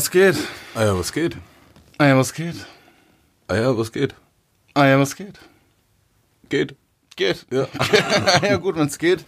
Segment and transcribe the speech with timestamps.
[0.00, 0.36] was geht?
[0.74, 1.36] Ah ja, was geht?
[1.98, 2.56] Ah ja, was geht?
[3.48, 4.14] Ah ja, was geht?
[4.72, 5.38] Ah ja, was geht?
[6.48, 6.74] Geht.
[7.16, 7.44] Geht.
[7.50, 7.66] Ja,
[8.42, 9.22] ja gut, wenn es geht.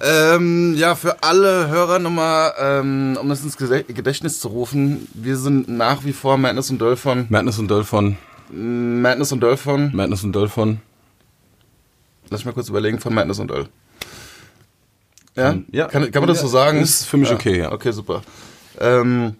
[0.00, 5.68] Ähm, ja, für alle Hörer nochmal, ähm, um das ins Gedächtnis zu rufen, wir sind
[5.68, 7.26] nach wie vor Madness und Dölfon.
[7.28, 8.16] Madness und Dölfon.
[8.50, 9.94] Madness und Dölfon.
[9.94, 10.80] Madness und Dölfon.
[12.30, 13.68] Lass mich mal kurz überlegen von Madness und Döll.
[15.36, 15.54] Ja?
[15.70, 15.88] Ja.
[15.88, 16.80] Kann, kann man das so sagen?
[16.80, 17.72] Ist für mich okay, ja.
[17.72, 18.22] Okay, super.
[18.80, 19.36] Ähm,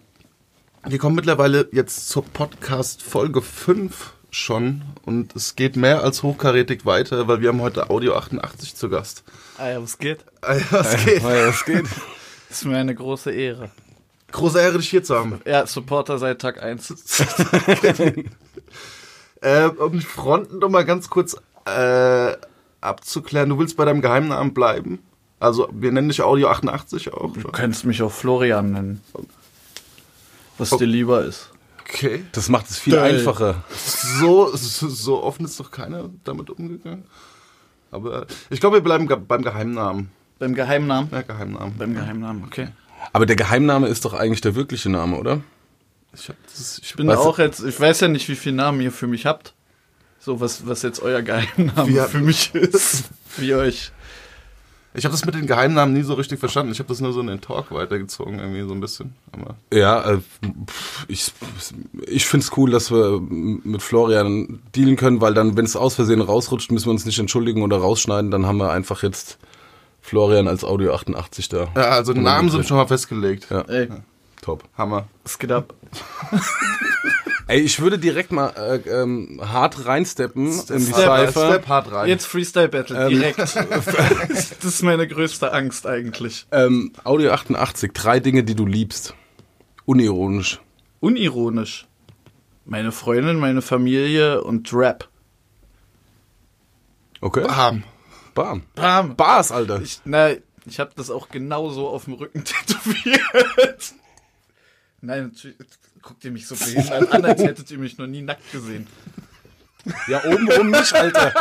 [0.86, 6.84] wir kommen mittlerweile jetzt zur Podcast Folge 5 schon und es geht mehr als hochkarätig
[6.86, 9.24] weiter, weil wir haben heute Audio 88 zu Gast.
[9.56, 10.24] Ah ja, was geht?
[10.42, 11.24] Ah ja, was geht?
[11.24, 11.86] Ah ja, was geht?
[12.48, 13.70] Das ist mir eine große Ehre.
[14.30, 15.40] Große Ehre, dich hier zu haben.
[15.46, 16.94] Ja, Supporter seit Tag 1.
[19.40, 22.36] Äh, um die Fronten noch mal ganz kurz äh,
[22.80, 24.98] abzuklären, du willst bei deinem Geheimnamen bleiben?
[25.38, 27.32] Also, wir nennen dich Audio 88 auch.
[27.34, 29.00] Du kannst mich auch Florian nennen.
[30.58, 30.76] Was Oh.
[30.76, 31.50] dir lieber ist.
[31.80, 32.24] Okay.
[32.32, 33.16] Das macht es viel Geil.
[33.16, 33.62] einfacher.
[33.74, 37.04] So, so, so offen ist doch keiner damit umgegangen.
[37.90, 40.10] Aber äh, ich glaube, wir bleiben ge beim Geheimnamen.
[40.38, 41.08] Beim Geheimnamen?
[41.10, 41.74] Ja, Geheimnamen.
[41.78, 42.68] Beim Geheimnamen, okay.
[43.12, 45.40] Aber der Geheigname ist doch eigentlich der wirkliche Name, oder?
[46.12, 48.92] Ich, hab das, ich bin auch jetzt, ich weiß ja nicht, wie viele Namen ihr
[48.92, 49.54] für mich habt.
[50.20, 53.04] So, was, was jetzt euer Geheimname für mich ist.
[53.36, 53.92] Wie euch.
[54.98, 56.72] Ich habe das mit den Geheimnamen nie so richtig verstanden.
[56.72, 59.14] Ich habe das nur so in den Talk weitergezogen, irgendwie so ein bisschen.
[59.32, 60.18] Aber Ja, äh,
[61.06, 61.32] ich,
[62.06, 65.94] ich finde es cool, dass wir mit Florian dealen können, weil dann, wenn es aus
[65.94, 68.30] Versehen rausrutscht, müssen wir uns nicht entschuldigen oder rausschneiden.
[68.30, 69.38] Dann haben wir einfach jetzt
[70.00, 71.68] Florian als Audio 88 da.
[71.76, 73.46] ja, also Namen sind schon mal festgelegt.
[73.50, 73.88] Ja, Ey,
[74.42, 74.64] top.
[74.76, 75.06] Hammer.
[75.22, 75.74] was geht ab?
[77.48, 81.30] Ey, ich würde direkt mal äh, ähm, hart reinsteppen in die Step, Cypher.
[81.48, 82.06] Step hart rein.
[82.08, 83.08] Jetzt Freestyle Battle, Ähm.
[83.08, 83.38] direkt.
[83.38, 86.46] das ist meine größte Angst eigentlich.
[86.52, 89.14] Ähm, Audio 88, drei Dinge, die du liebst.
[89.86, 90.60] Unironisch.
[91.00, 91.86] Unironisch.
[92.66, 95.08] Meine Freundin, meine Familie und Rap.
[97.22, 97.46] Okay.
[97.46, 97.82] Bam.
[98.34, 98.62] Bam.
[98.74, 99.16] Bam.
[99.16, 99.80] Bars, Alter.
[99.80, 100.32] Ich, na,
[100.66, 103.94] ich habe das auch genauso auf dem Rücken tätowiert.
[105.00, 105.56] Nein, natürlich,
[106.08, 108.86] guckt ihr mich so behindert an, als hättet ihr mich noch nie nackt gesehen.
[110.08, 111.34] Ja, oben rum nicht, Alter.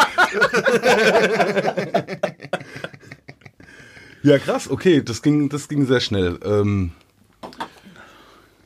[4.24, 6.38] ja, krass, okay, das ging, das ging sehr schnell.
[6.44, 6.92] Ähm,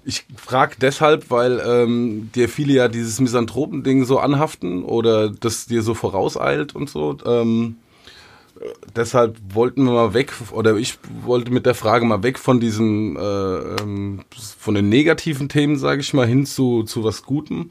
[0.03, 5.83] ich frage deshalb, weil ähm, dir viele ja dieses Misanthropen-Ding so anhaften oder das dir
[5.83, 7.15] so vorauseilt und so.
[7.25, 7.80] Ähm, äh,
[8.95, 13.17] deshalb wollten wir mal weg, oder ich wollte mit der Frage mal weg von diesem,
[13.17, 13.21] äh,
[13.81, 14.21] ähm,
[14.57, 17.69] von den negativen Themen, sage ich mal, hin zu, zu was Gutem.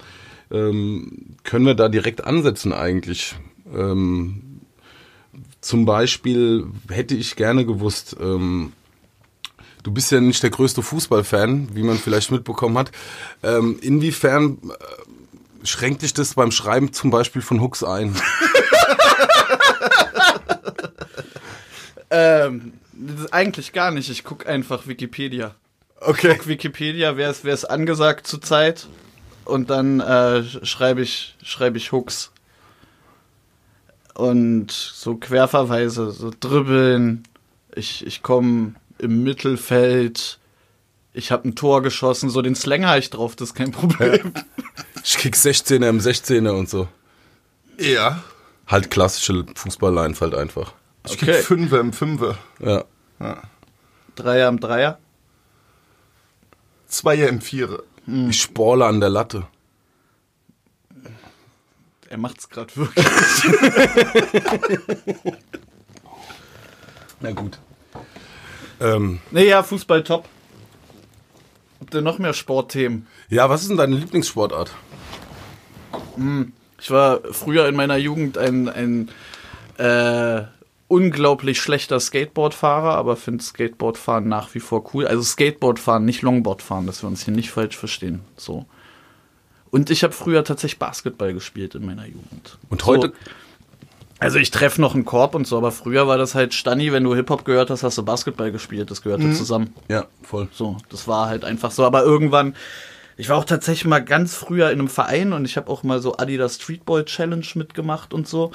[0.51, 3.37] Ähm, können wir da direkt ansetzen eigentlich?
[3.73, 4.61] Ähm,
[5.61, 8.72] zum Beispiel hätte ich gerne gewusst, ähm,
[9.83, 12.91] du bist ja nicht der größte Fußballfan, wie man vielleicht mitbekommen hat.
[13.43, 18.17] Ähm, inwiefern äh, schränkt dich das beim Schreiben zum Beispiel von Hooks ein?
[22.10, 24.10] Ähm, das ist eigentlich gar nicht.
[24.10, 25.54] Ich gucke einfach Wikipedia.
[26.00, 26.34] Okay.
[26.37, 28.87] Guck Wikipedia, wer ist, wer ist angesagt zurzeit?
[29.44, 32.31] Und dann äh, schreibe ich, schreibe ich Hooks.
[34.15, 37.25] Und so Querverweise, so dribbeln.
[37.75, 40.38] Ich, ich komme im Mittelfeld.
[41.12, 42.31] Ich habe ein Tor geschossen.
[42.31, 44.32] So den Slang habe ich drauf, das ist kein Problem.
[45.03, 46.87] Ich krieg 16er im 16er und so.
[47.78, 48.22] Ja.
[48.66, 50.75] Halt klassische Fußballline halt einfach.
[51.06, 51.27] Ich Okay.
[51.27, 52.38] krieg Fünfer im Fünfer.
[52.59, 52.84] Ja.
[54.16, 54.99] Dreier am Dreier.
[56.87, 57.83] Zweier im Vierer.
[58.28, 59.47] Ich sporle an der Latte.
[62.09, 63.06] Er macht's gerade wirklich.
[67.21, 67.59] Na gut.
[68.81, 70.27] Ähm, nee, ja, Fußball top.
[71.81, 73.06] Habt ihr noch mehr Sportthemen?
[73.28, 74.72] ja, was ist denn deine Lieblingssportart?
[76.80, 79.10] Ich war früher in meiner Jugend ein, ein
[79.78, 80.42] äh,
[80.91, 85.07] unglaublich schlechter Skateboardfahrer, aber finde Skateboardfahren nach wie vor cool.
[85.07, 88.22] Also Skateboardfahren, nicht Longboardfahren, dass wir uns hier nicht falsch verstehen.
[88.37, 88.66] So.
[89.71, 92.59] Und ich habe früher tatsächlich Basketball gespielt in meiner Jugend.
[92.71, 93.31] Und heute, So,
[94.19, 97.04] also ich treffe noch einen Korb und so, aber früher war das halt Stanni, wenn
[97.04, 98.91] du Hip-Hop gehört hast, hast du Basketball gespielt.
[98.91, 99.72] Das gehörte zusammen.
[99.89, 100.48] ja, voll.
[100.51, 101.84] So, das war halt einfach so.
[101.84, 102.57] Aber irgendwann,
[103.16, 106.01] ich war auch tatsächlich mal ganz früher in einem Verein und ich habe auch mal
[106.01, 108.51] so Adidas Streetball Challenge mitgemacht und so.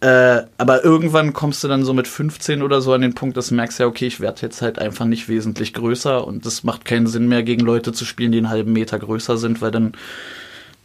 [0.00, 3.48] Äh, aber irgendwann kommst du dann so mit 15 oder so an den Punkt, dass
[3.48, 6.86] du merkst, ja, okay, ich werde jetzt halt einfach nicht wesentlich größer und das macht
[6.86, 9.92] keinen Sinn mehr, gegen Leute zu spielen, die einen halben Meter größer sind, weil dann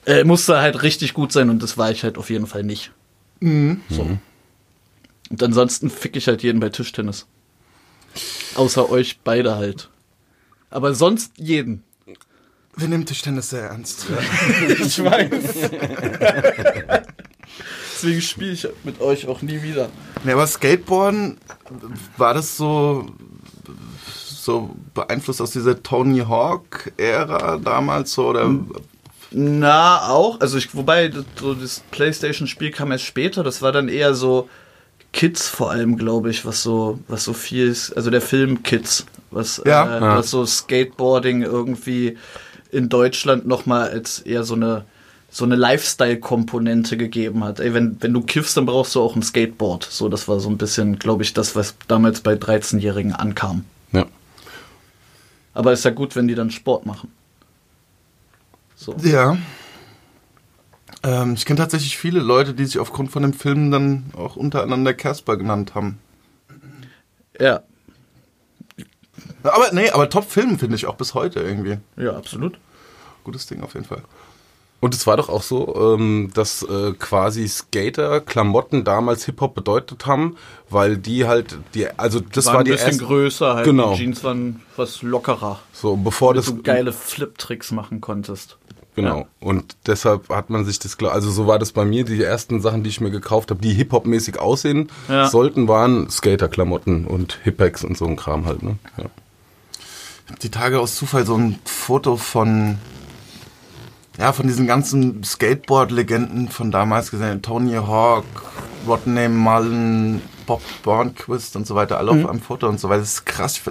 [0.06, 2.92] äh, musste halt richtig gut sein und das war ich halt auf jeden Fall nicht.
[3.42, 4.18] So.
[5.30, 7.26] Und ansonsten fick ich halt jeden bei Tischtennis.
[8.56, 9.90] Außer euch beide halt.
[10.70, 11.84] Aber sonst jeden.
[12.76, 14.08] Wir nehmen Tischtennis sehr ernst.
[14.68, 15.70] ich weiß.
[17.94, 19.90] Deswegen spiele ich mit euch auch nie wieder.
[20.24, 21.38] Nee, aber Skateboarden,
[22.18, 23.06] war das so,
[24.06, 28.28] so beeinflusst aus dieser Tony Hawk-Ära damals so?
[28.30, 28.54] Oder?
[29.32, 30.40] Na, auch.
[30.42, 34.50] Also ich, wobei, das- so das Playstation-Spiel kam erst später, das war dann eher so
[35.14, 37.94] Kids vor allem, glaube ich, was so, was so viel ist.
[37.94, 39.98] Also der Film Kids, was, Ja.
[39.98, 40.18] äh, Ja.
[40.18, 42.18] was so Skateboarding irgendwie
[42.72, 44.86] in Deutschland nochmal als eher so eine
[45.36, 47.60] so eine Lifestyle-Komponente gegeben hat.
[47.60, 49.84] Ey, wenn, wenn du kiffst, dann brauchst du auch ein Skateboard.
[49.84, 53.66] So, das war so ein bisschen, glaube ich, das, was damals bei 13-Jährigen ankam.
[53.92, 54.06] Ja.
[55.54, 57.12] Aber ist ja gut, wenn die dann Sport machen.
[58.78, 58.96] So.
[59.04, 59.38] Ja.
[61.04, 64.94] Ähm, ich kenne tatsächlich viele Leute, die sich aufgrund von dem Film dann auch untereinander
[64.94, 66.00] Casper genannt haben.
[67.38, 67.62] Ja,
[69.44, 71.78] Aber nee, aber Top-Film finde ich auch bis heute irgendwie.
[71.98, 72.58] ja, absolut.
[73.26, 74.02] Gutes Ding auf jeden Fall.
[74.86, 80.06] Und es war doch auch so, ähm, dass äh, quasi Skater Klamotten damals Hip-Hop bedeutet
[80.06, 80.36] haben,
[80.70, 83.66] weil die halt, die, also das war war ein die bisschen erste, größer halt.
[83.66, 83.94] Genau.
[83.94, 85.60] Die Jeans waren was lockerer.
[85.74, 88.58] so bevor das du geile Flip-Tricks machen konntest.
[88.96, 89.22] Genau.
[89.22, 89.26] Ja.
[89.40, 92.06] Und deshalb hat man sich das klar, also so war das bei mir.
[92.06, 95.26] Die ersten Sachen, die ich mir gekauft habe, die Hip-Hop-mäßig aussehen Ja.
[95.30, 98.78] sollten, waren Skater-Klamotten und Hip-Hacks und so ein Kram halt, ne?
[98.98, 99.06] Ja.
[100.26, 102.78] Ich habe die Tage aus Zufall so ein Foto von
[104.18, 107.42] ja, von diesen ganzen Skateboard-Legenden von damals gesehen.
[107.42, 108.26] Tony Hawk,
[108.88, 113.02] Rodney Mullen, Bob Burnquist und so weiter, alle auf einem Foto und so weiter.
[113.02, 113.62] Das ist krass,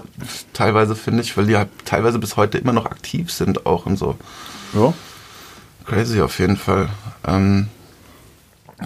[0.52, 3.96] teilweise finde ich, weil die halt teilweise bis heute immer noch aktiv sind auch und
[3.96, 4.16] so.
[4.74, 4.92] Ja.
[5.86, 6.88] Crazy auf jeden Fall.
[7.26, 7.68] Ähm,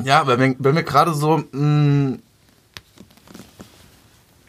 [0.05, 2.19] ja, wenn, wenn wir gerade so mh,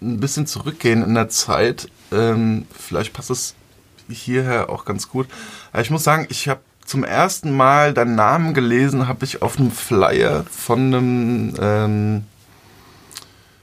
[0.01, 3.55] ein bisschen zurückgehen in der Zeit, ähm, vielleicht passt es
[4.09, 5.27] hierher auch ganz gut.
[5.79, 9.71] Ich muss sagen, ich habe zum ersten Mal deinen Namen gelesen, habe ich auf einem
[9.71, 12.23] Flyer von einem ähm,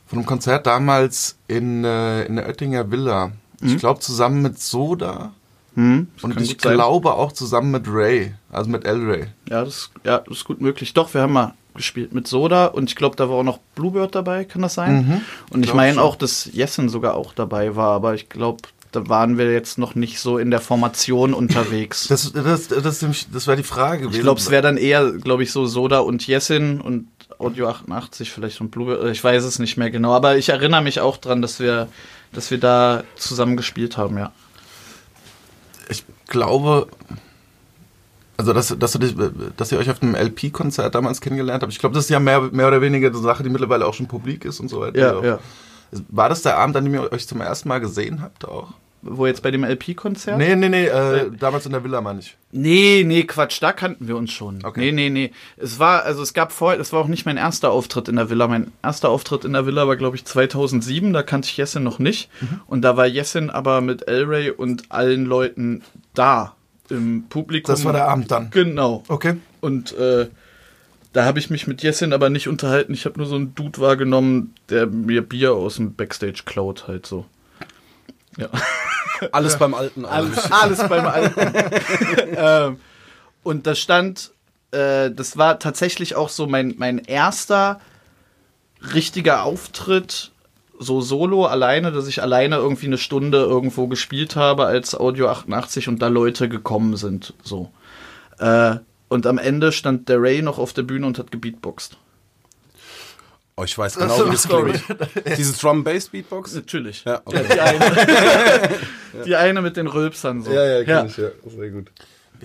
[0.06, 3.32] von einem Konzert damals in, äh, in der Oettinger Villa.
[3.60, 5.32] Ich glaube zusammen mit Soda
[5.74, 6.72] Hm, das und ich sein.
[6.74, 9.26] glaube auch zusammen mit Ray, also mit El Ray.
[9.48, 10.94] Ja das, ja, das ist gut möglich.
[10.94, 14.14] Doch, wir haben mal gespielt mit Soda und ich glaube, da war auch noch Bluebird
[14.14, 15.06] dabei, kann das sein?
[15.06, 15.20] Mhm.
[15.50, 18.62] Und ich meine auch, dass Jessen sogar auch dabei war, aber ich glaube,
[18.96, 22.08] da waren wir jetzt noch nicht so in der Formation unterwegs.
[22.08, 24.16] Das, das, das, das, wäre die Frage gewesen.
[24.16, 27.08] ich glaube, es wäre dann eher, glaube ich, so Soda und Jessin und
[27.38, 29.04] Audio 88 vielleicht und Bluebird.
[29.12, 31.88] Ich weiß es nicht mehr genau, aber ich erinnere mich auch dran, dass wir,
[32.32, 34.32] dass wir da zusammen gespielt haben, ja.
[35.90, 36.86] ich glaube,
[38.38, 39.14] also dass, dass, du dich,
[39.58, 41.72] dass ihr euch auf einem LP-Konzert damals kennengelernt habt.
[41.72, 44.08] Ich glaube, das ist ja mehr, mehr oder weniger eine Sache, die mittlerweile auch schon
[44.08, 44.98] publik ist und so weiter.
[44.98, 45.38] Ja, Auch- ja.
[46.08, 48.72] War das der Abend, an dem ihr euch zum ersten Mal gesehen habt auch?
[49.08, 50.38] Wo jetzt bei dem LP-Konzert?
[50.38, 52.36] Nee, nee, nee, äh, damals in der Villa, meine ich.
[52.52, 54.64] Nee, nee, Quatsch, da kannten wir uns schon.
[54.64, 54.80] Okay.
[54.80, 55.32] Nee, nee, nee.
[55.56, 58.30] Es war, also es gab vorher, es war auch nicht mein erster Auftritt in der
[58.30, 58.48] Villa.
[58.48, 61.98] Mein erster Auftritt in der Villa war, glaube ich, 2007, da kannte ich Jessin noch
[61.98, 62.30] nicht.
[62.40, 62.60] Mhm.
[62.66, 65.82] Und da war Jessin aber mit Elray und allen Leuten
[66.14, 66.56] da
[66.88, 67.74] im Publikum.
[67.74, 68.50] Das war der Abend dann.
[68.50, 69.02] Genau.
[69.08, 69.36] Okay.
[69.60, 70.28] Und äh,
[71.12, 72.92] da habe ich mich mit Jessin aber nicht unterhalten.
[72.92, 77.06] Ich habe nur so einen Dude wahrgenommen, der mir Bier aus dem Backstage klaut, halt
[77.06, 77.24] so.
[78.36, 78.48] Ja.
[79.32, 80.04] Alles beim Alten.
[80.04, 81.40] Alles, alles beim Alten.
[82.36, 82.80] ähm,
[83.42, 84.30] und da stand,
[84.72, 87.80] äh, das war tatsächlich auch so mein, mein erster
[88.92, 90.32] richtiger Auftritt,
[90.78, 95.88] so solo, alleine, dass ich alleine irgendwie eine Stunde irgendwo gespielt habe als Audio 88
[95.88, 97.32] und da Leute gekommen sind.
[97.42, 97.70] So.
[98.38, 98.76] Äh,
[99.08, 101.96] und am Ende stand der Ray noch auf der Bühne und hat gebeatboxt.
[103.58, 104.84] Oh, ich weiß genau, wie das klingt.
[105.38, 106.54] Dieses Drum Bass Beatbox?
[106.54, 107.04] Natürlich.
[107.04, 107.42] Ja, okay.
[107.50, 108.70] Die eine,
[109.24, 110.50] die eine mit den Rülpsern so.
[110.50, 111.08] ich, ja.
[111.08, 111.32] Sehr
[111.70, 111.90] gut.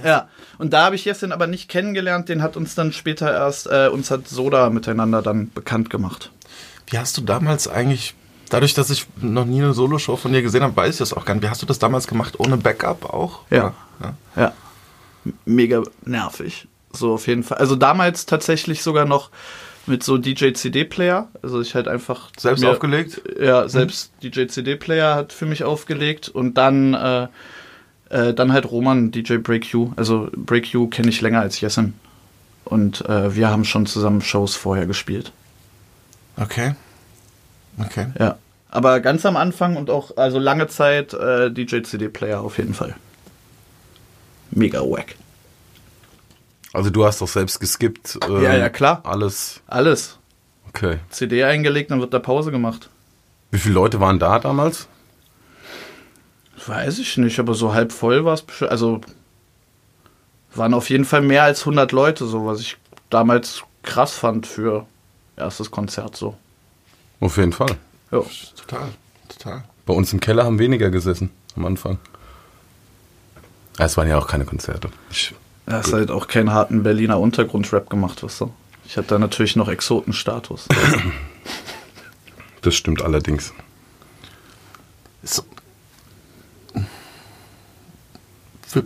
[0.01, 3.67] Ja, und da habe ich Jessin aber nicht kennengelernt, den hat uns dann später erst,
[3.67, 6.31] äh, uns hat Soda miteinander dann bekannt gemacht.
[6.87, 8.15] Wie hast du damals eigentlich,
[8.49, 11.25] dadurch, dass ich noch nie eine Soloshow von dir gesehen habe, weiß ich das auch
[11.25, 11.43] gar nicht.
[11.43, 12.39] Wie hast du das damals gemacht?
[12.39, 13.41] Ohne Backup auch?
[13.49, 13.73] Ja.
[14.01, 14.13] ja.
[14.37, 14.53] Ja.
[15.43, 16.69] Mega nervig.
[16.93, 17.57] So auf jeden Fall.
[17.57, 19.29] Also damals tatsächlich sogar noch
[19.87, 21.27] mit so DJ-CD-Player.
[21.41, 22.29] Also ich halt einfach.
[22.37, 23.21] Selbst mir- aufgelegt?
[23.39, 27.27] Ja, selbst DJ-CD-Player hat für mich aufgelegt und dann, äh,
[28.09, 29.91] äh, dann halt Roman, DJ Break You.
[29.95, 31.93] Also Break You kenne ich länger als Jessin.
[32.65, 35.31] Und äh, wir haben schon zusammen Shows vorher gespielt.
[36.37, 36.75] Okay.
[37.79, 38.07] Okay.
[38.19, 38.37] Ja.
[38.69, 42.95] Aber ganz am Anfang und auch also lange Zeit äh, DJ-CD-Player auf jeden Fall.
[44.51, 45.15] Mega wack.
[46.73, 48.17] Also du hast doch selbst geskippt.
[48.27, 49.01] ähm, Ja, ja, klar.
[49.03, 49.61] Alles.
[49.67, 50.17] Alles.
[50.69, 50.99] Okay.
[51.09, 52.89] CD eingelegt, dann wird da Pause gemacht.
[53.51, 54.87] Wie viele Leute waren da damals?
[56.65, 58.71] Weiß ich nicht, aber so halb voll war es bestimmt.
[58.71, 59.01] Also
[60.55, 62.77] waren auf jeden Fall mehr als 100 Leute, so was ich
[63.09, 64.85] damals krass fand für
[65.35, 66.37] erstes Konzert so.
[67.19, 67.75] Auf jeden Fall.
[68.11, 68.21] Ja.
[68.55, 68.89] Total,
[69.27, 69.63] total.
[69.85, 71.97] Bei uns im Keller haben weniger gesessen am Anfang.
[73.77, 74.89] Es waren ja auch keine Konzerte.
[75.09, 75.33] Ich,
[75.65, 78.51] Er hast halt auch keinen harten Berliner Untergrundrap gemacht, was so.
[78.85, 80.67] Ich hatte da natürlich noch Exotenstatus.
[82.61, 83.53] das stimmt allerdings.
[85.23, 85.43] So.
[88.67, 88.83] Für,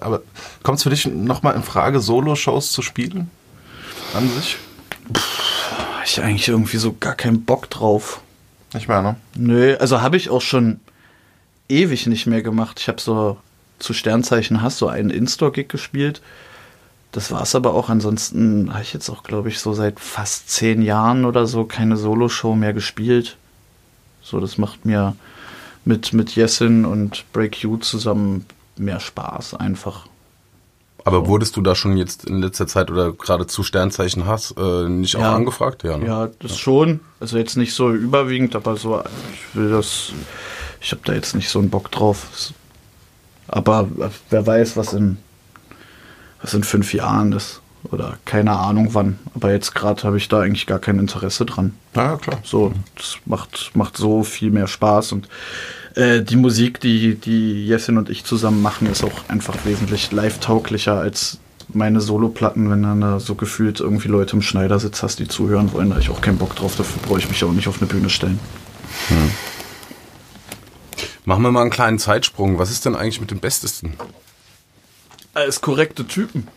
[0.00, 0.22] aber
[0.62, 3.30] kommt es für dich nochmal in Frage, Solo-Shows zu spielen?
[4.14, 4.58] An sich?
[5.14, 8.20] Hab ich eigentlich irgendwie so gar keinen Bock drauf.
[8.74, 9.16] Ich meine.
[9.34, 10.80] Nö, also habe ich auch schon
[11.68, 12.80] ewig nicht mehr gemacht.
[12.80, 13.38] Ich habe so
[13.82, 16.22] zu Sternzeichen Hass so einen In-Store-Gig gespielt.
[17.12, 17.90] Das war's aber auch.
[17.90, 21.96] Ansonsten habe ich jetzt auch, glaube ich, so seit fast zehn Jahren oder so keine
[21.96, 23.36] Solo-Show mehr gespielt.
[24.22, 25.14] So, das macht mir
[25.84, 28.46] mit, mit Jessin und Break You zusammen
[28.76, 30.06] mehr Spaß einfach.
[31.04, 34.88] Aber wurdest du da schon jetzt in letzter Zeit oder gerade zu Sternzeichen Hass äh,
[34.88, 35.34] nicht auch Ja.
[35.34, 35.82] angefragt?
[35.82, 36.06] Ja, ne?
[36.06, 37.00] Ja, das schon.
[37.18, 39.02] Also jetzt nicht so überwiegend, aber so,
[39.34, 40.12] ich will das,
[40.80, 42.28] ich habe da jetzt nicht so einen Bock drauf.
[43.52, 43.88] Aber
[44.30, 45.18] wer weiß, was in,
[46.40, 47.60] was in fünf Jahren ist.
[47.90, 49.18] Oder keine Ahnung wann.
[49.34, 51.74] Aber jetzt gerade habe ich da eigentlich gar kein Interesse dran.
[51.94, 52.38] Ja, klar.
[52.44, 55.28] So, das macht, macht so viel mehr Spaß und
[55.96, 60.94] äh, die Musik, die, die Jessin und ich zusammen machen, ist auch einfach wesentlich live-tauglicher
[60.94, 61.38] als
[61.74, 65.88] meine Soloplatten, wenn dann da so gefühlt irgendwie Leute im Schneidersitz hast, die zuhören wollen.
[65.88, 67.88] Da habe ich auch keinen Bock drauf, dafür brauche ich mich auch nicht auf eine
[67.88, 68.38] Bühne stellen.
[71.24, 72.58] Machen wir mal einen kleinen Zeitsprung.
[72.58, 73.94] Was ist denn eigentlich mit dem Bestesten?
[75.34, 76.48] Als korrekte Typen.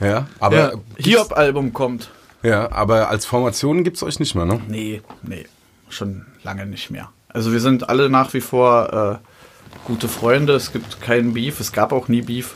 [0.00, 2.10] Ja, aber, Ja, Hiob-Album kommt.
[2.42, 4.60] ja, aber als Formation gibt's euch nicht mehr, ne?
[4.66, 5.46] Nee, nee,
[5.90, 7.10] schon lange nicht mehr.
[7.28, 10.54] Also wir sind alle nach wie vor äh, gute Freunde.
[10.54, 11.60] Es gibt keinen Beef.
[11.60, 12.54] Es gab auch nie Beef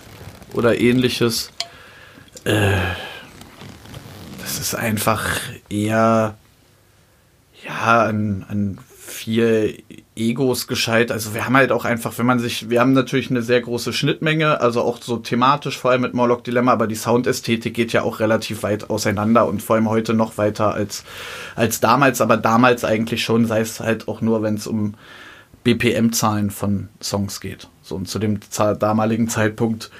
[0.54, 1.50] oder ähnliches.
[2.44, 2.72] Äh,
[4.40, 5.28] das ist einfach
[5.68, 6.36] eher
[7.64, 9.74] ja an, an vier
[10.16, 11.10] Egos gescheit.
[11.10, 13.92] Also wir haben halt auch einfach, wenn man sich, wir haben natürlich eine sehr große
[13.92, 18.02] Schnittmenge, also auch so thematisch, vor allem mit Morlock Dilemma, aber die Soundästhetik geht ja
[18.02, 21.04] auch relativ weit auseinander und vor allem heute noch weiter als,
[21.56, 24.94] als damals, aber damals eigentlich schon, sei es halt auch nur, wenn es um
[25.64, 27.68] BPM-Zahlen von Songs geht.
[27.82, 28.38] So, und zu dem
[28.78, 29.90] damaligen Zeitpunkt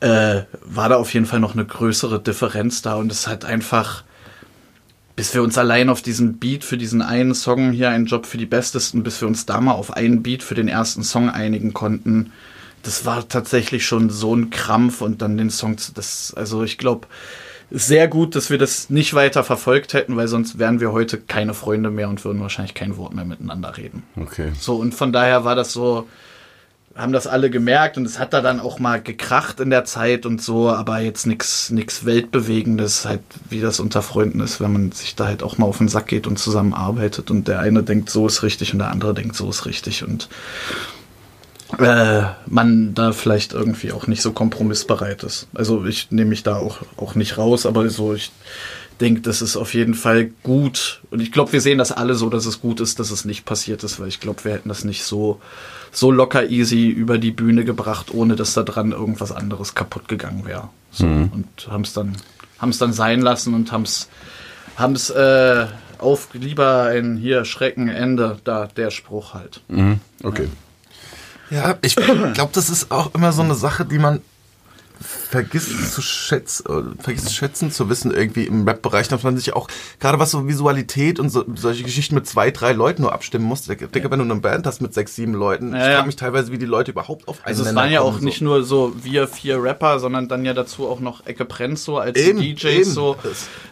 [0.00, 4.04] äh, war da auf jeden Fall noch eine größere Differenz da und es hat einfach,
[5.18, 8.38] bis wir uns allein auf diesen Beat für diesen einen Song hier, einen Job für
[8.38, 11.74] die Bestesten, bis wir uns da mal auf einen Beat für den ersten Song einigen
[11.74, 12.30] konnten,
[12.84, 16.78] das war tatsächlich schon so ein Krampf und dann den Song, zu- das, also ich
[16.78, 17.08] glaube,
[17.68, 21.52] sehr gut, dass wir das nicht weiter verfolgt hätten, weil sonst wären wir heute keine
[21.52, 24.04] Freunde mehr und würden wahrscheinlich kein Wort mehr miteinander reden.
[24.14, 24.52] Okay.
[24.56, 26.06] So, und von daher war das so,
[26.98, 30.26] haben das alle gemerkt und es hat da dann auch mal gekracht in der Zeit
[30.26, 34.92] und so, aber jetzt nichts nix Weltbewegendes, halt wie das unter Freunden ist, wenn man
[34.92, 38.10] sich da halt auch mal auf den Sack geht und zusammenarbeitet und der eine denkt,
[38.10, 40.28] so ist richtig und der andere denkt, so ist richtig und
[41.78, 45.48] äh, man da vielleicht irgendwie auch nicht so kompromissbereit ist.
[45.54, 48.32] Also ich nehme mich da auch, auch nicht raus, aber so ich
[49.00, 51.02] denke, das ist auf jeden Fall gut.
[51.10, 53.44] Und ich glaube, wir sehen das alle so, dass es gut ist, dass es nicht
[53.44, 55.40] passiert ist, weil ich glaube, wir hätten das nicht so,
[55.92, 60.44] so locker easy über die Bühne gebracht, ohne dass da dran irgendwas anderes kaputt gegangen
[60.44, 60.68] wäre.
[60.90, 62.16] So, Und haben es dann,
[62.58, 64.08] haben's dann sein lassen und haben es
[64.76, 65.66] haben's, äh,
[65.98, 69.60] auf lieber ein hier Schrecken, Ende, da der Spruch halt.
[69.68, 70.00] Mhm.
[70.22, 70.48] Okay.
[71.50, 74.20] Ja, ich glaube, das ist auch immer so eine Sache, die man
[75.00, 79.52] vergisst zu schätzen, äh, vergisst zu schätzen, zu wissen, irgendwie im Rap-Bereich, dass man sich
[79.54, 79.68] auch,
[80.00, 83.62] gerade was so Visualität und so, solche Geschichten mit zwei, drei Leuten nur abstimmen muss.
[83.62, 85.94] Digga, wenn du eine Band hast mit sechs, sieben Leuten, Ja, ich ja.
[85.96, 88.18] frage mich teilweise, wie die Leute überhaupt auf einen Also es waren ja kommen, auch
[88.18, 88.24] so.
[88.24, 91.98] nicht nur so wir vier Rapper, sondern dann ja dazu auch noch Ecke Prenz so
[91.98, 92.84] als Eben, DJs eben.
[92.84, 93.16] so.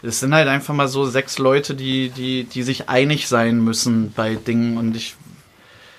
[0.02, 4.12] Es sind halt einfach mal so sechs Leute, die, die, die sich einig sein müssen
[4.14, 5.16] bei Dingen und ich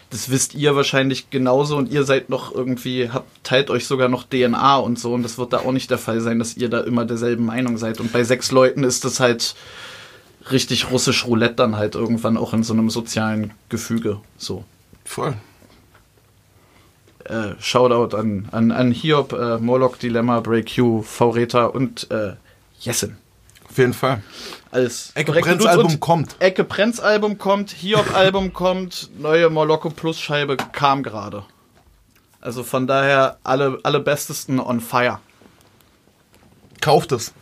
[0.09, 4.23] das wisst ihr wahrscheinlich genauso und ihr seid noch irgendwie, habt, teilt euch sogar noch
[4.23, 6.81] DNA und so und das wird da auch nicht der Fall sein, dass ihr da
[6.81, 7.99] immer derselben Meinung seid.
[7.99, 9.55] Und bei sechs Leuten ist das halt
[10.49, 14.21] richtig russisch Roulette dann halt irgendwann auch in so einem sozialen Gefüge.
[14.37, 14.63] So.
[15.03, 15.35] Voll.
[17.29, 22.33] äh, Shoutout an, an, an Hiob, äh, Morlock Dilemma, Break You, V-Reta und äh,
[22.79, 23.17] Jessen.
[23.69, 24.21] Auf jeden Fall.
[24.77, 26.35] Alles Ecke Dudes Album und kommt.
[26.37, 31.43] Ecke Prenz Album kommt, Hiob Album kommt, neue Moloko Plus Scheibe kam gerade.
[32.41, 35.19] Also von daher alle, alle Bestesten on fire.
[36.79, 37.33] Kauft es.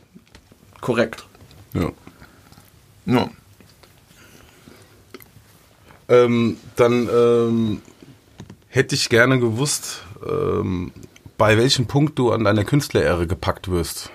[0.79, 1.25] Korrekt.
[1.73, 1.91] Ja.
[3.05, 3.29] Ja.
[6.07, 7.81] Ähm, dann ähm,
[8.69, 10.93] hätte ich gerne gewusst, ähm,
[11.37, 14.09] bei welchem Punkt du an deiner Künstlerehre gepackt wirst.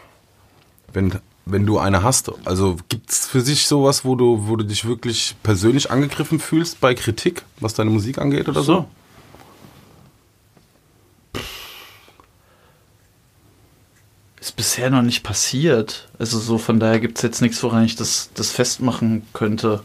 [0.92, 2.30] Wenn, wenn du eine hast.
[2.44, 6.80] Also gibt es für sich sowas, wo du, wo du dich wirklich persönlich angegriffen fühlst
[6.80, 8.86] bei Kritik, was deine Musik angeht oder so?
[14.40, 16.08] Ist bisher noch nicht passiert.
[16.18, 19.82] Also so von daher gibt es jetzt nichts, woran ich das, das festmachen könnte.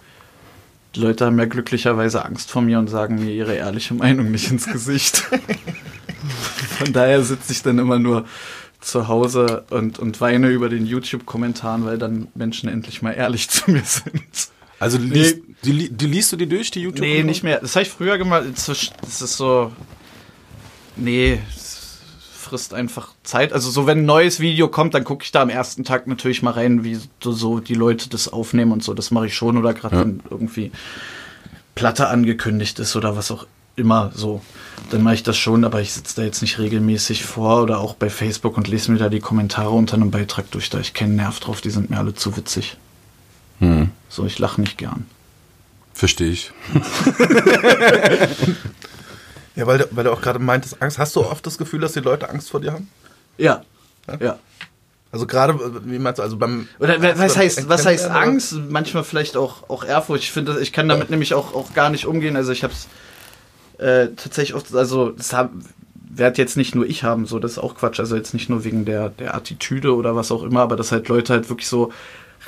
[0.96, 4.50] Die Leute haben ja glücklicherweise Angst vor mir und sagen mir ihre ehrliche Meinung nicht
[4.50, 5.18] ins Gesicht.
[6.78, 8.26] von daher sitze ich dann immer nur
[8.86, 13.72] zu Hause und, und weine über den YouTube-Kommentaren, weil dann Menschen endlich mal ehrlich zu
[13.72, 14.50] mir sind.
[14.80, 17.02] Also liest, die, die liest du die durch, die YouTube?
[17.02, 17.60] Nee, nicht mehr.
[17.60, 18.44] Das habe ich früher gemacht.
[18.56, 19.72] Das ist so.
[20.98, 21.40] Nee,
[22.34, 23.54] frisst einfach Zeit.
[23.54, 26.42] Also so, wenn ein neues Video kommt, dann gucke ich da am ersten Tag natürlich
[26.44, 28.94] mal rein, wie so, so die Leute das aufnehmen und so.
[28.94, 29.58] Das mache ich schon.
[29.58, 30.02] Oder gerade Ja.
[30.02, 30.72] wenn irgendwie
[31.74, 34.42] Platte angekündigt ist oder was auch immer so.
[34.92, 37.96] Dann mache ich das schon, aber ich sitze da jetzt nicht regelmäßig vor oder auch
[37.96, 40.70] bei Facebook und lese mir da die Kommentare unter einem Beitrag durch.
[40.70, 42.78] Da ich keinen Nerv drauf, die sind mir alle zu witzig.
[43.60, 45.06] Hm, So, ich lache nicht gern.
[45.94, 46.52] verstehe ich.
[49.56, 51.00] Ja, weil, du- weil du auch gerade meintest, Angst.
[51.00, 52.90] Hast du oft das Gefühl, dass die Leute Angst vor dir haben?
[53.38, 53.62] Ja.
[54.20, 54.38] Ja.
[55.14, 56.68] Also gerade, wie meinst du, also beim...
[56.78, 58.54] Oder wa- was beim heißt, was heißt Angst?
[58.70, 60.24] Manchmal vielleicht auch, auch Ehrfurcht.
[60.24, 62.36] Ich finde, das- ich kann damit nämlich auch, auch gar nicht umgehen.
[62.36, 62.88] Also ich habe es
[63.78, 65.64] äh, tatsächlich oft, also das haben,
[65.94, 68.00] werd jetzt nicht nur ich haben, so das ist auch Quatsch.
[68.00, 71.08] Also jetzt nicht nur wegen der, der Attitüde oder was auch immer, aber dass halt
[71.08, 71.92] Leute halt wirklich so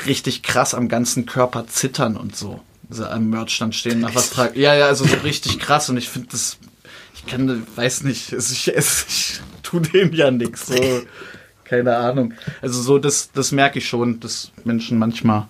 [0.05, 2.61] richtig krass am ganzen Körper zittern und so.
[2.89, 4.59] Also am Merchstand stehen nach was tragen.
[4.59, 5.89] Ja, ja, also so richtig krass.
[5.89, 6.57] Und ich finde das,
[7.15, 10.67] ich kann, weiß nicht, also ich, ich tu denen ja nichts.
[10.67, 11.01] So.
[11.65, 12.33] Keine Ahnung.
[12.61, 15.47] Also so, das, das merke ich schon, dass Menschen manchmal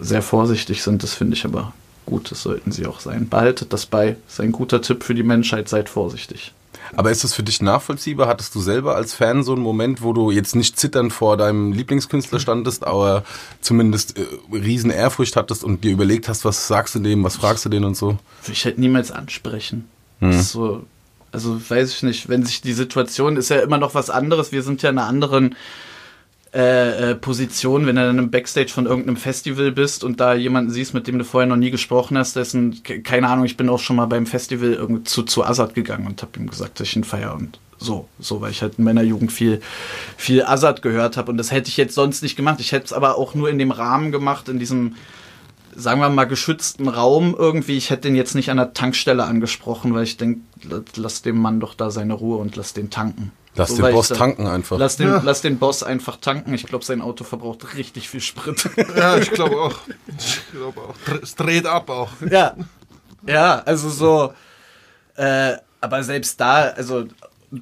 [0.00, 1.04] sehr vorsichtig sind.
[1.04, 1.72] Das finde ich aber
[2.08, 2.30] gut.
[2.30, 3.28] Das sollten sie auch sein.
[3.28, 4.16] Behaltet das bei.
[4.24, 5.68] Das ist ein guter Tipp für die Menschheit.
[5.68, 6.52] Seid vorsichtig.
[6.96, 8.28] Aber ist das für dich nachvollziehbar?
[8.28, 11.72] Hattest du selber als Fan so einen Moment, wo du jetzt nicht zitternd vor deinem
[11.72, 13.24] Lieblingskünstler standest, aber
[13.60, 17.64] zumindest äh, riesen Ehrfurcht hattest und dir überlegt hast, was sagst du dem, was fragst
[17.64, 18.18] du den und so?
[18.42, 19.88] Würde ich halt niemals ansprechen.
[20.20, 20.84] Das ist so,
[21.30, 24.50] also weiß ich nicht, wenn sich die Situation ist ja immer noch was anderes.
[24.50, 25.54] Wir sind ja in einer anderen
[26.58, 30.72] äh, äh, Position, wenn du dann im Backstage von irgendeinem Festival bist und da jemanden
[30.72, 33.68] siehst, mit dem du vorher noch nie gesprochen hast, dessen, ke- keine Ahnung, ich bin
[33.68, 36.96] auch schon mal beim Festival zu, zu Azad gegangen und habe ihm gesagt, dass ich
[36.96, 39.60] ihn feier und so, so, weil ich halt in meiner Jugend viel,
[40.16, 42.58] viel Azad gehört habe und das hätte ich jetzt sonst nicht gemacht.
[42.58, 44.96] Ich hätte es aber auch nur in dem Rahmen gemacht, in diesem
[45.76, 47.76] sagen wir mal, geschützten Raum irgendwie.
[47.76, 50.40] Ich hätte den jetzt nicht an der Tankstelle angesprochen, weil ich denke,
[50.96, 53.30] lass dem Mann doch da seine Ruhe und lass den tanken.
[53.58, 54.78] Lass So, den Boss da- tanken einfach.
[54.78, 55.20] Lass den, Ja.
[55.24, 56.54] lass den Boss einfach tanken.
[56.54, 58.68] Ich glaube, sein Auto verbraucht richtig viel Sprit.
[58.96, 59.78] Ja, ich glaube auch.
[60.18, 60.94] Ich glaube auch.
[61.22, 62.10] Es dreht ab auch.
[62.30, 62.54] ja.
[63.26, 64.32] Ja, also so.
[65.16, 67.06] Äh, aber selbst da, also,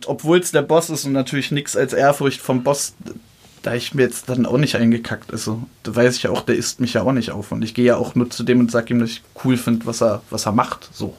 [0.06, 2.94] obwohl es der Boss ist und natürlich nichts als Ehrfurcht vom Boss,
[3.62, 5.32] da ich mir jetzt dann auch nicht eingekackt.
[5.32, 7.50] Also, da weiß ich ja auch, der isst mich ja auch nicht auf.
[7.52, 9.87] Und ich gehe ja auch nur zu dem und sag ihm, dass ich cool finde,
[9.87, 10.88] was er, was er macht.
[10.92, 11.16] So.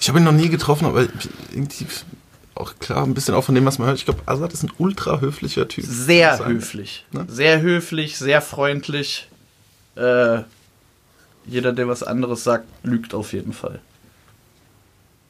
[0.00, 1.02] Ich habe ihn noch nie getroffen, aber
[1.52, 1.86] irgendwie
[2.54, 3.98] auch klar, ein bisschen auch von dem, was man hört.
[3.98, 5.84] Ich glaube, Azad ist ein ultra höflicher Typ.
[5.86, 7.06] Sehr höflich.
[7.12, 7.26] Ne?
[7.28, 9.28] Sehr höflich, sehr freundlich.
[9.96, 10.40] Äh,
[11.46, 13.80] jeder, der was anderes sagt, lügt auf jeden Fall.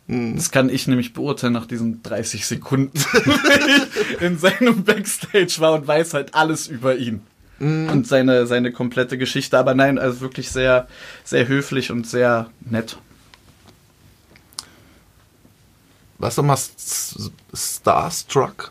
[0.08, 0.37] Hm.
[0.37, 5.74] Das kann ich nämlich beurteilen nach diesen 30 Sekunden, wenn ich in seinem Backstage war
[5.74, 7.22] und weiß halt alles über ihn.
[7.61, 9.56] Und seine, seine komplette Geschichte.
[9.56, 10.88] Aber nein, also wirklich sehr,
[11.22, 12.96] sehr höflich und sehr nett.
[16.22, 16.56] Warst du mal
[17.52, 18.70] starstruck?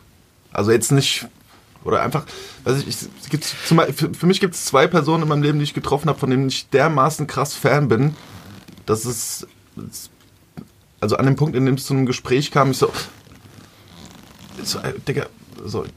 [0.52, 1.26] Also jetzt nicht,
[1.84, 2.24] oder einfach,
[2.64, 5.64] weiß ich, ich gibt für, für mich gibt es zwei Personen in meinem Leben, die
[5.64, 8.16] ich getroffen habe, von denen ich dermaßen krass Fan bin,
[8.86, 9.46] dass es,
[10.98, 12.90] also an dem Punkt, in dem es zu einem Gespräch kam, ich so,
[14.62, 15.26] so äh, Digga,
[15.62, 15.88] so, äh,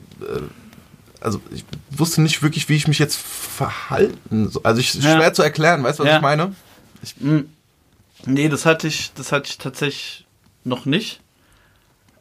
[1.22, 4.62] also ich wusste nicht wirklich, wie ich mich jetzt verhalten soll.
[4.66, 5.16] Also ich, Ja.
[5.16, 6.16] schwer zu erklären, weißt du, was Ja.
[6.18, 6.54] ich meine?
[7.22, 7.40] Mm.
[8.26, 10.26] Nee, das hatte ich, das hatte ich tatsächlich
[10.66, 11.22] noch nicht.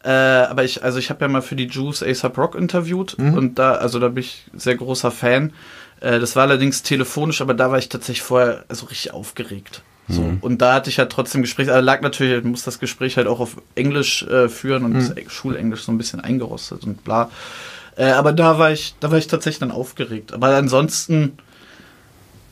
[0.05, 3.59] Äh, aber ich, also ich habe ja mal für die Juice ASAP Rock interviewt und
[3.59, 5.53] da, also da bin ich sehr großer Fan.
[6.01, 9.83] Äh, das war allerdings telefonisch, aber da war ich tatsächlich vorher also richtig aufgeregt.
[10.07, 10.35] So.
[10.43, 13.27] Und da hatte ich halt trotzdem Gespräch, also lag natürlich, ich muss das Gespräch halt
[13.27, 17.31] auch auf Englisch äh, führen und das Schulenglisch so ein bisschen eingerostet und bla.
[17.97, 20.35] Äh, aber da war ich, da war ich tatsächlich dann aufgeregt.
[20.35, 21.39] Aber ansonsten,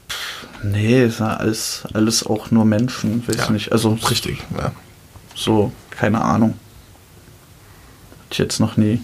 [0.09, 3.51] pff, nee, ist ja alles, alles auch nur Menschen, weiß Ja.
[3.51, 3.73] nicht.
[3.73, 4.73] Also Richtig, ja.
[5.35, 6.55] so, keine Ahnung.
[8.33, 9.03] Ich jetzt noch nie.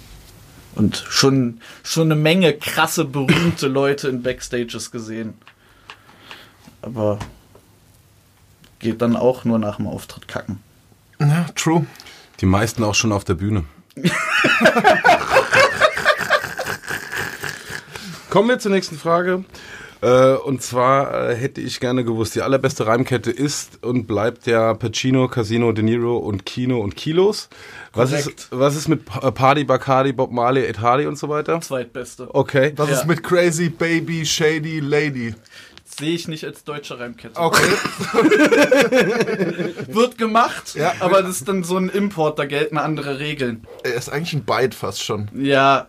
[0.75, 5.35] Und schon, schon eine Menge krasse, berühmte Leute in Backstages gesehen.
[6.81, 7.19] Aber
[8.79, 10.61] geht dann auch nur nach dem Auftritt kacken.
[11.21, 11.87] Ja, true.
[12.41, 13.65] Die meisten auch schon auf der Bühne.
[18.31, 19.45] Kommen wir zur nächsten Frage.
[20.01, 24.75] Äh, und zwar äh, hätte ich gerne gewusst, die allerbeste Reimkette ist und bleibt ja
[24.75, 27.49] Pacino, Casino, De Niro und Kino und Kilos.
[27.95, 31.61] Was ist, was ist mit Pa- Party, Bacardi, Bob Marley, Ed Hardy und so weiter?
[31.61, 32.33] Zweitbeste.
[32.33, 32.73] Okay.
[32.77, 32.97] Was Ja.
[32.97, 35.35] ist mit Crazy Baby Shady Lady?
[35.85, 37.41] Sehe ich nicht als deutsche Reimkette.
[37.41, 37.67] Okay.
[39.89, 40.93] Wird gemacht, Ja.
[41.01, 43.67] aber das ist dann so ein Import, da gelten andere Regeln.
[43.83, 45.29] Er ist eigentlich ein Byte fast schon.
[45.35, 45.89] Ja,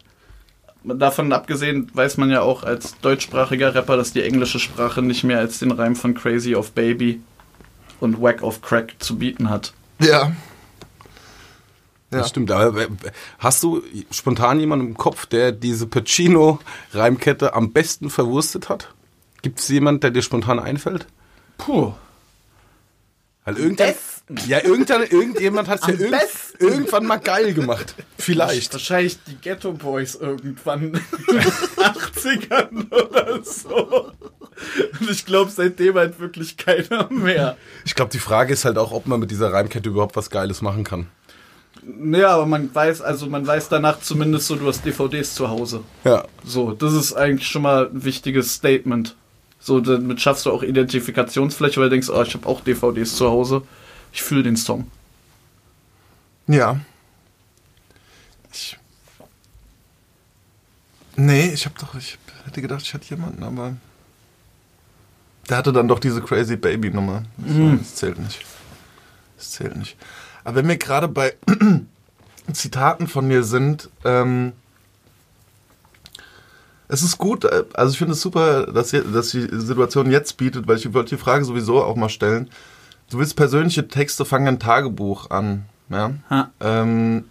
[0.83, 5.39] davon abgesehen weiß man ja auch als deutschsprachiger Rapper, dass die englische Sprache nicht mehr
[5.39, 7.21] als den Reim von Crazy auf Baby
[7.99, 9.73] und Whack auf Crack zu bieten hat.
[10.01, 10.31] Ja.
[12.11, 12.27] Das Ja.
[12.29, 12.51] stimmt.
[12.51, 12.87] Aber äh,
[13.37, 18.93] hast du spontan jemanden im Kopf, der diese Pacino-Reimkette am besten verwurstet hat?
[19.41, 21.07] Gibt es jemanden, der dir spontan einfällt?
[21.57, 21.93] Puh.
[23.45, 23.93] Weil irgendein,
[24.47, 26.63] ja, irgendein, irgendjemand hat es ja besten.
[26.63, 27.95] irgendwann mal geil gemacht.
[28.17, 28.73] Vielleicht.
[28.73, 31.01] Wahrscheinlich die Ghetto Boys irgendwann in den
[31.41, 34.11] 80ern oder so.
[34.99, 37.57] Und ich glaube, seitdem halt wirklich keiner mehr.
[37.85, 40.61] Ich glaube, die Frage ist halt auch, ob man mit dieser Reimkette überhaupt was Geiles
[40.61, 41.07] machen kann.
[41.81, 45.81] Naja, aber man weiß, also man weiß danach zumindest so, du hast DVDs zu Hause.
[46.03, 46.25] Ja.
[46.43, 49.15] So, das ist eigentlich schon mal ein wichtiges Statement.
[49.59, 53.29] So, damit schaffst du auch Identifikationsfläche, weil du denkst, oh, ich habe auch DVDs zu
[53.29, 53.63] Hause.
[54.11, 54.89] Ich fühle den Song.
[56.47, 56.79] Ja.
[58.51, 58.77] Ich.
[61.15, 63.75] Nee, ich hab doch, ich hätte gedacht, ich hätte jemanden, aber.
[65.49, 67.23] Der hatte dann doch diese Crazy Baby Nummer.
[67.37, 68.45] Das, das zählt nicht.
[69.37, 69.97] Das zählt nicht.
[70.43, 71.35] Aber wenn wir gerade bei
[72.53, 74.53] Zitaten von mir sind, ähm,
[76.87, 80.67] es ist gut, äh, also ich finde es super, dass, dass die Situation jetzt bietet,
[80.67, 82.49] weil ich wollte die Frage sowieso auch mal stellen.
[83.09, 85.65] Du willst persönliche Texte, fangen ein Tagebuch an.
[85.89, 86.51] Ja?
[86.59, 87.25] Ähm,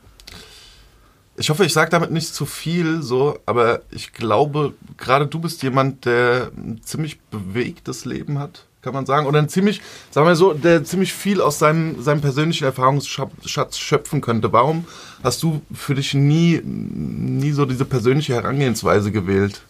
[1.36, 5.62] ich hoffe, ich sage damit nicht zu viel, so, aber ich glaube, gerade du bist
[5.62, 9.26] jemand, der ein ziemlich bewegtes Leben hat, kann man sagen.
[9.26, 14.20] Oder ein ziemlich, sagen wir so, der ziemlich viel aus seinem, seinem persönlichen Erfahrungsschatz schöpfen
[14.20, 14.52] könnte.
[14.52, 14.84] Warum
[15.22, 19.62] hast du für dich nie, nie so diese persönliche Herangehensweise gewählt?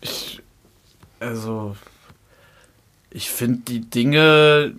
[0.00, 0.40] Ich,
[1.20, 1.76] also,
[3.10, 4.72] ich finde die Dinge,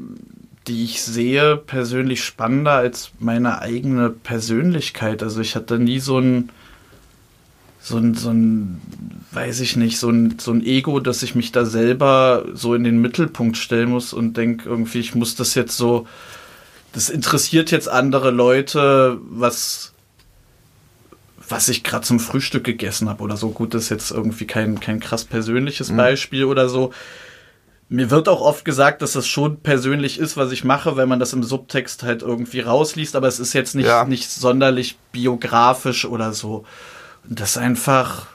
[0.67, 5.23] die ich sehe, persönlich spannender als meine eigene Persönlichkeit.
[5.23, 6.49] Also ich hatte nie so ein,
[7.79, 8.81] so ein, so ein,
[9.31, 12.83] weiß ich nicht, so ein, so ein Ego, dass ich mich da selber so in
[12.83, 16.05] den Mittelpunkt stellen muss und denke irgendwie, ich muss das jetzt so,
[16.91, 19.93] das interessiert jetzt andere Leute, was,
[21.47, 23.51] was ich gerade zum Frühstück gegessen habe oder so.
[23.51, 26.91] Gut, das ist jetzt irgendwie kein, kein krass persönliches Beispiel oder so.
[27.89, 31.19] Mir wird auch oft gesagt, dass das schon persönlich ist, was ich mache, weil man
[31.19, 34.03] das im Subtext halt irgendwie rausliest, aber es ist jetzt nicht, Ja.
[34.03, 36.65] nicht sonderlich biografisch oder so.
[37.29, 38.27] Und das einfach,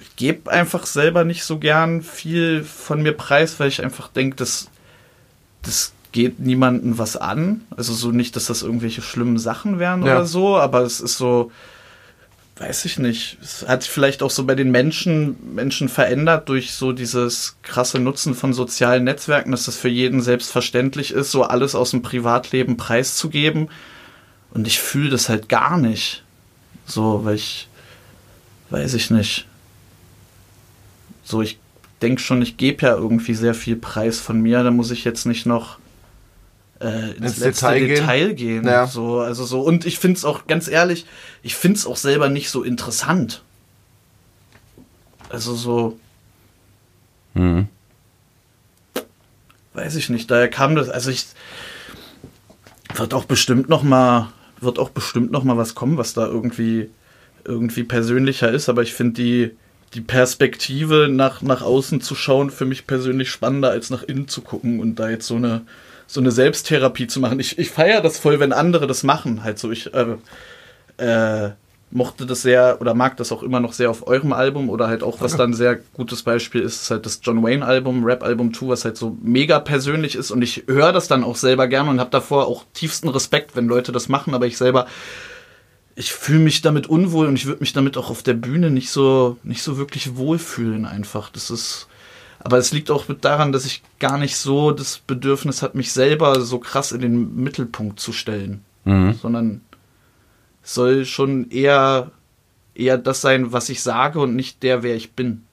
[0.00, 4.36] ich gebe einfach selber nicht so gern viel von mir preis, weil ich einfach denke,
[4.36, 4.68] das,
[5.62, 7.62] das geht niemandem was an.
[7.76, 10.16] Also so nicht, dass das irgendwelche schlimmen Sachen wären Ja.
[10.18, 11.50] oder so, aber es ist so,
[12.56, 13.38] weiß ich nicht.
[13.42, 17.98] Es hat sich vielleicht auch so bei den Menschen, Menschen verändert durch so dieses krasse
[17.98, 22.76] Nutzen von sozialen Netzwerken, dass das für jeden selbstverständlich ist, so alles aus dem Privatleben
[22.76, 23.68] preiszugeben.
[24.52, 26.22] Und ich fühle das halt gar nicht.
[26.84, 27.68] So, weil ich,
[28.70, 29.46] weiß ich nicht.
[31.24, 31.58] So, ich
[32.02, 34.62] denke schon, ich gebe ja irgendwie sehr viel Preis von mir.
[34.62, 35.78] Da muss ich jetzt nicht noch
[36.82, 38.62] äh, ins, Ins letzte Detail Detail gehen.
[38.62, 38.64] gehen.
[38.66, 38.86] Ja.
[38.86, 39.60] So, also so.
[39.60, 41.06] Und ich finde es auch, ganz ehrlich,
[41.42, 43.42] ich finde es auch selber nicht so interessant.
[45.28, 45.98] Also so,
[47.34, 47.68] Mhm.
[49.74, 51.24] weiß ich nicht, daher kam das, also ich
[52.94, 56.90] wird auch bestimmt noch mal wird auch bestimmt noch mal was kommen, was da irgendwie
[57.44, 59.50] irgendwie persönlicher ist, aber ich finde die
[59.94, 64.42] die Perspektive nach nach außen zu schauen für mich persönlich spannender als nach innen zu
[64.42, 65.62] gucken und da jetzt so eine
[66.06, 67.40] so eine Selbsttherapie zu machen.
[67.40, 70.16] Ich ich feiere das voll, wenn andere das machen, halt so ich äh,
[70.98, 71.50] äh,
[71.92, 75.02] mochte das sehr oder mag das auch immer noch sehr auf eurem Album oder halt
[75.02, 78.22] auch, was dann ein sehr gutes Beispiel ist, ist halt das John Wayne Album, Rap
[78.22, 81.68] Album 2, was halt so mega persönlich ist und ich höre das dann auch selber
[81.68, 84.86] gerne und habe davor auch tiefsten Respekt, wenn Leute das machen, aber ich selber
[85.94, 88.90] ich fühle mich damit unwohl und ich würde mich damit auch auf der Bühne nicht
[88.90, 91.28] so nicht so wirklich wohlfühlen einfach.
[91.28, 91.86] Das ist
[92.44, 96.40] aber es liegt auch daran, dass ich gar nicht so das Bedürfnis hat, mich selber
[96.40, 99.14] so krass in den Mittelpunkt zu stellen, Mhm.
[99.20, 99.60] sondern
[100.64, 102.10] es soll schon eher,
[102.74, 105.44] eher das sein, was ich sage und nicht der, wer ich bin.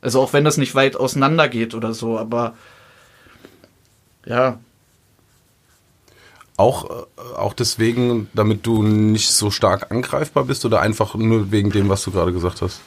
[0.00, 2.54] Also auch wenn das nicht weit auseinander geht oder so, aber
[4.26, 4.58] ja,
[6.56, 11.70] Auch, äh, auch deswegen, damit du nicht so stark angreifbar bist oder einfach nur wegen
[11.70, 12.80] dem, was du gerade gesagt hast?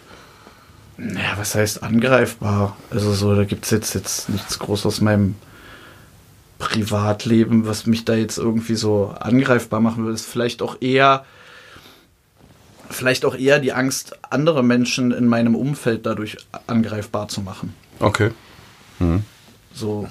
[0.97, 2.77] Naja, was heißt angreifbar?
[2.89, 5.35] Also so, da gibt es jetzt, jetzt nichts groß aus meinem
[6.57, 10.15] Privatleben, was mich da jetzt irgendwie so angreifbar machen würde.
[10.15, 11.25] Ist vielleicht auch eher,
[12.89, 17.73] vielleicht auch eher die Angst, andere Menschen in meinem Umfeld dadurch angreifbar zu machen.
[17.99, 18.31] Okay.
[19.73, 20.07] So,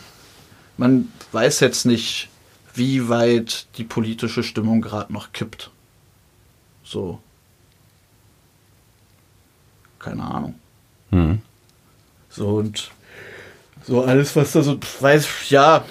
[0.77, 2.29] man weiß jetzt nicht,
[2.75, 5.71] wie weit die politische Stimmung gerade noch kippt.
[6.85, 7.21] So.
[9.99, 10.57] Keine Ahnung.
[11.15, 11.39] Mhm.
[12.29, 12.91] So und
[13.87, 15.85] so alles, was da so weiß, ja.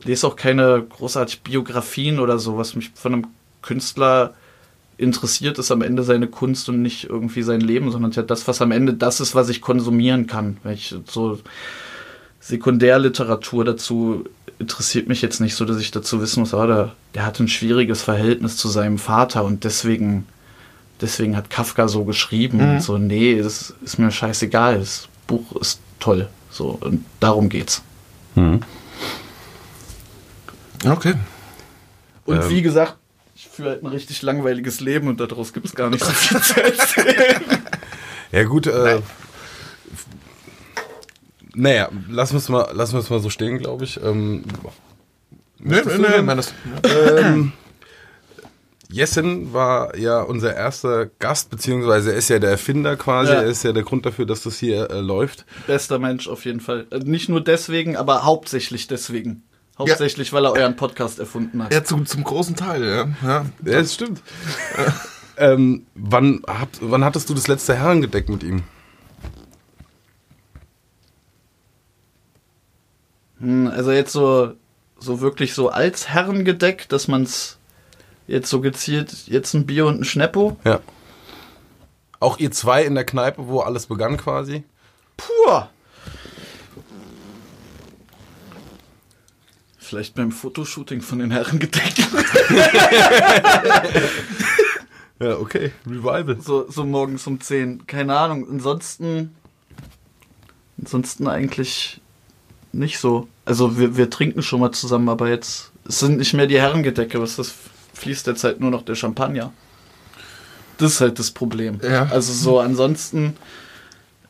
[0.00, 3.26] Ich lese auch keine großartig Biografien oder so, was mich von einem
[3.62, 4.34] Künstler
[4.96, 8.62] interessiert, ist am Ende seine Kunst und nicht irgendwie sein Leben, sondern ja das, was
[8.62, 10.58] am Ende das ist, was ich konsumieren kann.
[10.62, 11.38] Weil ich so
[12.40, 14.24] Sekundärliteratur dazu
[14.58, 17.48] interessiert mich jetzt nicht so, dass ich dazu wissen muss, oh, der, der hat ein
[17.48, 20.26] schwieriges Verhältnis zu seinem Vater und deswegen,
[21.00, 22.60] deswegen hat Kafka so geschrieben.
[22.60, 24.78] Und so, nee, das ist mir scheißegal.
[24.78, 26.28] Das Buch ist toll.
[26.50, 27.82] So, und darum geht's.
[30.86, 31.14] Okay.
[32.24, 32.50] Und Ähm.
[32.50, 32.96] wie gesagt,
[33.34, 36.40] ich führe halt ein richtig langweiliges Leben und daraus gibt es gar nicht so viel
[36.40, 37.42] zu erzählen.
[38.30, 39.00] Ja gut, äh,
[41.54, 43.98] naja, lassen wir es mal, lassen wir es mal so stehen, glaube ich.
[44.02, 44.44] Ähm,
[45.60, 46.42] Nee, nee, du nee,
[47.18, 47.52] ähm,
[48.90, 53.42] Jessen war ja unser erster Gast, beziehungsweise er ist ja der Erfinder quasi, Ja.
[53.42, 55.44] er ist ja der Grund dafür, dass das hier äh, läuft.
[55.66, 56.86] Bester Mensch auf jeden Fall.
[56.90, 59.42] Äh, Nicht nur deswegen, aber hauptsächlich deswegen.
[59.78, 61.72] Hauptsächlich, weil er euren Podcast erfunden hat.
[61.72, 63.08] ja, zum, zum großen Teil, ja.
[63.22, 63.44] ja.
[63.64, 64.22] Ja, das stimmt.
[65.36, 68.62] ähm, wann, habt, wann hattest du das letzte Herrengedeck mit ihm?
[73.40, 74.54] Hm, Also jetzt so,
[74.98, 77.57] so wirklich so als Herrengedeck, dass man es
[78.28, 80.56] jetzt so gezielt, jetzt ein Bier und ein Schneppo.
[80.64, 80.80] Ja.
[82.20, 84.62] Auch ihr zwei in der Kneipe, wo alles begann quasi?
[85.16, 85.62] Puh!
[89.78, 92.04] Vielleicht beim Fotoshooting von den Herrengedecken.
[95.20, 95.72] Ja, okay.
[95.86, 96.40] Revival.
[96.40, 97.86] So, so morgens um 10.
[97.86, 98.48] Keine Ahnung.
[98.48, 99.34] Ansonsten.
[100.80, 102.00] Ansonsten eigentlich
[102.72, 103.26] nicht so.
[103.44, 105.72] Also wir, wir trinken schon mal zusammen, aber jetzt.
[105.88, 107.52] Es sind nicht mehr die Herrengedecke, was das
[107.98, 109.52] fließt derzeit nur noch der Champagner.
[110.78, 111.80] Das ist halt das Problem.
[111.82, 112.06] Ja.
[112.10, 113.36] Also so ansonsten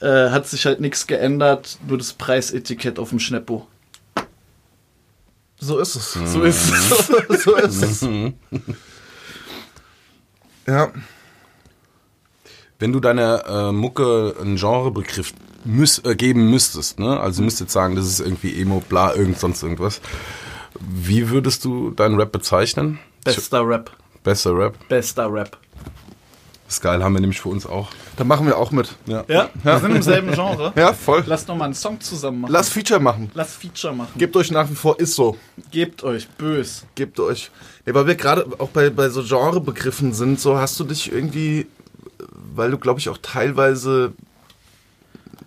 [0.01, 3.67] äh, hat sich halt nichts geändert, nur das Preisetikett auf dem Schneppo.
[5.61, 6.13] So ist es.
[6.13, 7.07] So ist es.
[7.45, 8.09] so ist es.
[10.67, 10.93] Ja.
[12.79, 17.19] Wenn du deiner äh, Mucke einen Genrebegriff müß, äh, geben müsstest, ne?
[17.19, 20.01] also müsstest sagen, das ist irgendwie Emo, bla, irgend sonst irgendwas.
[20.79, 23.01] Wie würdest du deinen Rap bezeichnen?
[23.37, 23.91] Bester Rap.
[24.25, 24.89] Bester Rap.
[24.89, 25.57] Bester Rap.
[26.67, 27.89] Das geil haben wir nämlich für uns auch.
[28.17, 28.95] Da machen wir auch mit.
[29.07, 29.25] Ja.
[29.27, 30.73] Ja, wir sind im selben Genre.
[30.77, 31.25] Ja, voll.
[31.27, 32.53] Lass noch mal einen Song zusammen machen.
[32.53, 33.31] Lass Feature machen.
[33.33, 34.13] Lass Feature machen.
[34.19, 35.39] Gebt euch nach wie vor, ist so.
[35.71, 36.85] Gebt euch bös.
[36.95, 37.51] Gebt euch.
[37.87, 41.67] Ja, weil wir gerade auch bei, bei so Genrebegriffen sind, so hast du dich irgendwie,
[42.55, 44.13] weil du, glaube ich, auch teilweise.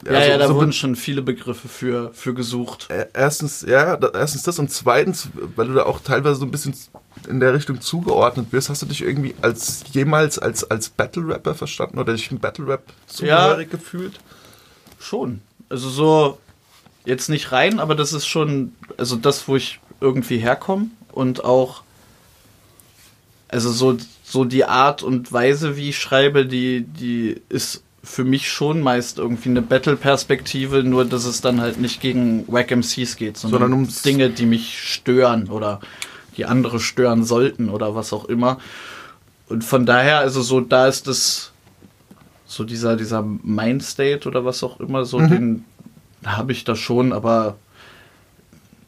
[0.06, 2.88] Ja, ja, so- da so wurden schon viele Begriffe für, für gesucht.
[2.90, 6.74] Äh, Erstens, ja, erstens das und zweitens, weil du da auch teilweise so ein bisschen
[7.30, 11.54] in der Richtung zugeordnet wirst, hast du dich irgendwie als jemals als, als Battle Rapper
[11.54, 14.20] verstanden oder dich im Battle Rap zugehörig gefühlt?
[15.00, 15.42] Schon.
[15.70, 16.38] Also so,
[17.06, 21.84] jetzt nicht rein, aber das ist schon, also das, wo ich irgendwie herkomme und auch,
[23.50, 28.50] also so, so die Art und Weise, wie ich schreibe, die, die ist für mich
[28.50, 33.38] schon meist irgendwie eine Battle-Perspektive, nur dass es dann halt nicht gegen Wack MCs geht,
[33.38, 35.80] sondern, Sondern um Dinge, die mich stören oder
[36.38, 38.58] die andere stören sollten oder was auch immer.
[39.48, 41.52] Und von daher, also so, da ist das,
[42.46, 45.66] so dieser, dieser Mindstate oder was auch immer, so den
[46.26, 47.58] habe ich da schon, aber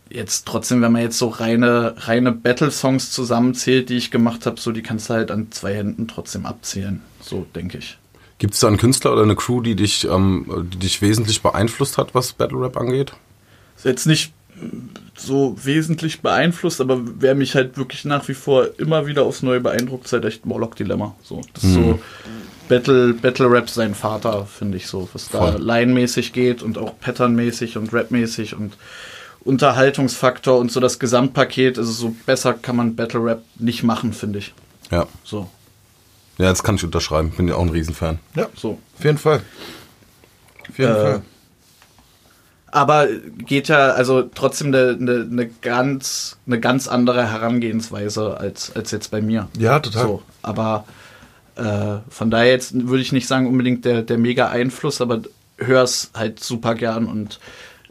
[0.09, 4.71] jetzt trotzdem, wenn man jetzt so reine, reine Battle-Songs zusammenzählt, die ich gemacht habe, so
[4.71, 7.01] die kannst du halt an zwei Händen trotzdem abzählen.
[7.19, 7.97] So denke ich.
[8.37, 11.97] Gibt es da einen Künstler oder eine Crew, die dich, ähm, die dich wesentlich beeinflusst
[11.97, 13.13] hat, was Battle Rap angeht?
[13.77, 14.33] Ist jetzt nicht
[15.15, 19.59] so wesentlich beeinflusst, aber wer mich halt wirklich nach wie vor immer wieder aufs Neue
[19.59, 21.15] beeindruckt, ist halt echt Morlock Dilemma.
[21.23, 21.99] So, das ist so
[22.67, 27.77] Battle, Battle Rap sein Vater, finde ich so, was da line-mäßig geht und auch Pattern-mäßig
[27.77, 28.77] und Rap-mäßig und
[29.43, 31.77] Unterhaltungsfaktor und so das Gesamtpaket.
[31.77, 34.53] Also so besser kann man Battle Rap nicht machen, finde ich.
[34.91, 35.07] Ja.
[35.23, 35.49] So,
[36.37, 37.31] Ja, das kann ich unterschreiben.
[37.31, 38.19] Bin ja auch ein Riesenfan.
[38.35, 38.79] Ja, so.
[38.97, 39.41] auf jeden Fall.
[40.69, 41.21] Auf jeden Äh, Fall.
[42.71, 48.89] Aber geht ja also trotzdem eine, eine, eine, ganz, eine ganz andere Herangehensweise als, als
[48.89, 49.47] jetzt bei mir.
[49.59, 50.01] Ja, total.
[50.03, 50.85] So, aber
[51.55, 55.21] äh, von daher jetzt würde ich nicht sagen unbedingt der, der mega Einfluss, aber
[55.57, 57.39] hör's halt super gern und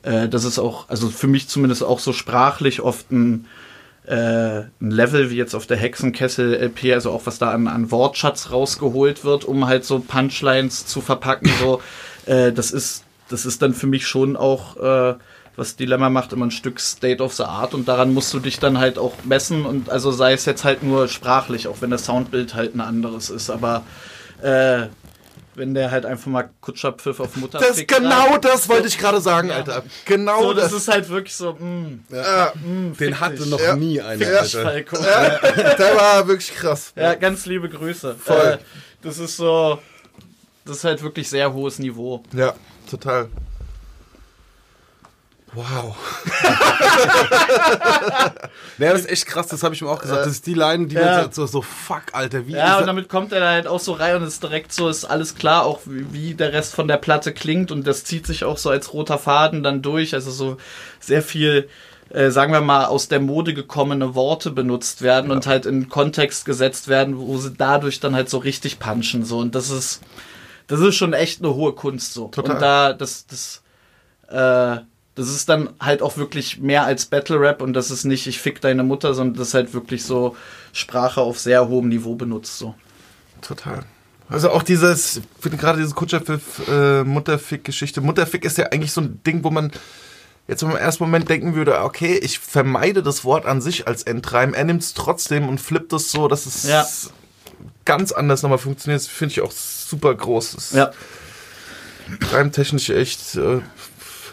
[0.03, 3.47] äh, das ist auch, also für mich zumindest auch so sprachlich oft ein,
[4.07, 8.51] äh, ein Level wie jetzt auf der Hexenkessel-LP, also auch was da an, an Wortschatz
[8.51, 11.81] rausgeholt wird, um halt so Punchlines zu verpacken, so,
[12.27, 15.15] äh, das ist, das ist dann für mich schon auch, äh,
[15.55, 18.59] was Dilemma macht, immer ein Stück State of the Art und daran musst du dich
[18.59, 22.07] dann halt auch messen und also sei es jetzt halt nur sprachlich, auch wenn das
[22.07, 23.83] Soundbild halt ein anderes ist, aber
[24.43, 24.87] äh,
[25.55, 29.51] wenn der halt einfach mal Kutscherpfiff auf Mutter Das genau das wollte ich gerade sagen,
[29.51, 29.83] Alter.
[30.05, 30.65] Genau so, das.
[30.71, 30.83] das.
[30.83, 33.47] ist halt wirklich so, mh, ja, mh, Den fick hatte dich.
[33.47, 33.77] noch Ja.
[33.77, 34.27] nie einer.
[34.27, 34.63] Alter.
[34.63, 34.97] Falco.
[35.79, 36.93] der war wirklich krass.
[36.97, 38.15] Ja, ganz liebe Grüße.
[38.15, 38.37] Voll.
[38.37, 38.59] Äh,
[39.03, 39.79] das ist so,
[40.65, 42.23] das ist halt wirklich sehr hohes Niveau.
[42.35, 42.55] Ja,
[42.91, 43.29] total.
[45.55, 45.97] Wow.
[48.79, 50.23] Ja, das ist echt krass, das habe ich mir auch gesagt.
[50.25, 51.23] Das ist die Line, die Ja.
[51.23, 53.81] man so, so, fuck, Alter, wie Ja, ist und damit kommt er da halt auch
[53.81, 56.89] so rein und ist direkt so, ist alles klar, auch wie, wie der Rest von
[56.89, 60.15] der Platte klingt und das zieht sich auch so als roter Faden dann durch.
[60.15, 60.57] Also so
[61.01, 61.69] sehr viel,
[62.11, 66.45] äh, sagen wir mal, aus der Mode gekommene Worte benutzt werden und halt in Kontext
[66.45, 69.25] gesetzt werden, wo sie dadurch dann halt so richtig punchen.
[69.25, 69.39] So.
[69.39, 70.01] Und das ist,
[70.67, 72.29] das ist schon echt eine hohe Kunst so.
[72.29, 72.55] Total.
[72.55, 73.63] Und da, das, das,
[74.29, 74.83] äh,
[75.15, 78.39] das ist dann halt auch wirklich mehr als Battle Rap und das ist nicht, ich
[78.41, 80.37] fick deine Mutter, sondern das ist halt wirklich so
[80.73, 82.59] Sprache auf sehr hohem Niveau benutzt.
[82.59, 82.75] So.
[83.43, 83.85] Total.
[84.29, 88.01] Also auch dieses, ich finde gerade diese Kutscherpfiff, äh, Mutterfick-Geschichte.
[88.01, 89.71] Mutterfick ist ja eigentlich so ein Ding, wo man
[90.49, 94.55] jetzt im ersten Moment denken würde, okay, ich vermeide das Wort an sich als Endreim.
[94.55, 96.87] Er nimmt es trotzdem und flippt es so, dass es Ja.
[97.85, 99.03] ganz anders nochmal funktioniert.
[99.03, 100.53] Das finde ich auch super groß.
[100.53, 100.91] Das ist Ja.
[102.33, 103.61] reimtechnisch echt äh,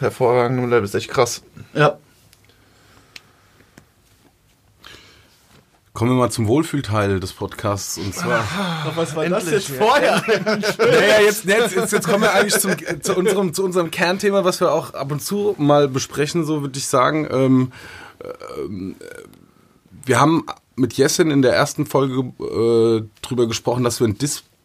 [0.00, 1.42] hervorragend und ist echt krass.
[1.74, 1.98] Ja.
[5.92, 7.98] Kommen wir mal zum Wohlfühlteil des Podcasts.
[7.98, 8.44] Und zwar.
[8.94, 10.22] was war das jetzt vorher?
[10.78, 14.60] naja, jetzt, jetzt, jetzt, jetzt kommen wir eigentlich zum, zu, unserem, zu unserem Kernthema, was
[14.60, 17.28] wir auch ab und zu mal besprechen, so würde ich sagen.
[17.30, 17.72] Ähm,
[18.56, 18.96] ähm,
[20.06, 24.16] wir haben mit Jessin in der ersten Folge äh, drüber gesprochen, dass wir einen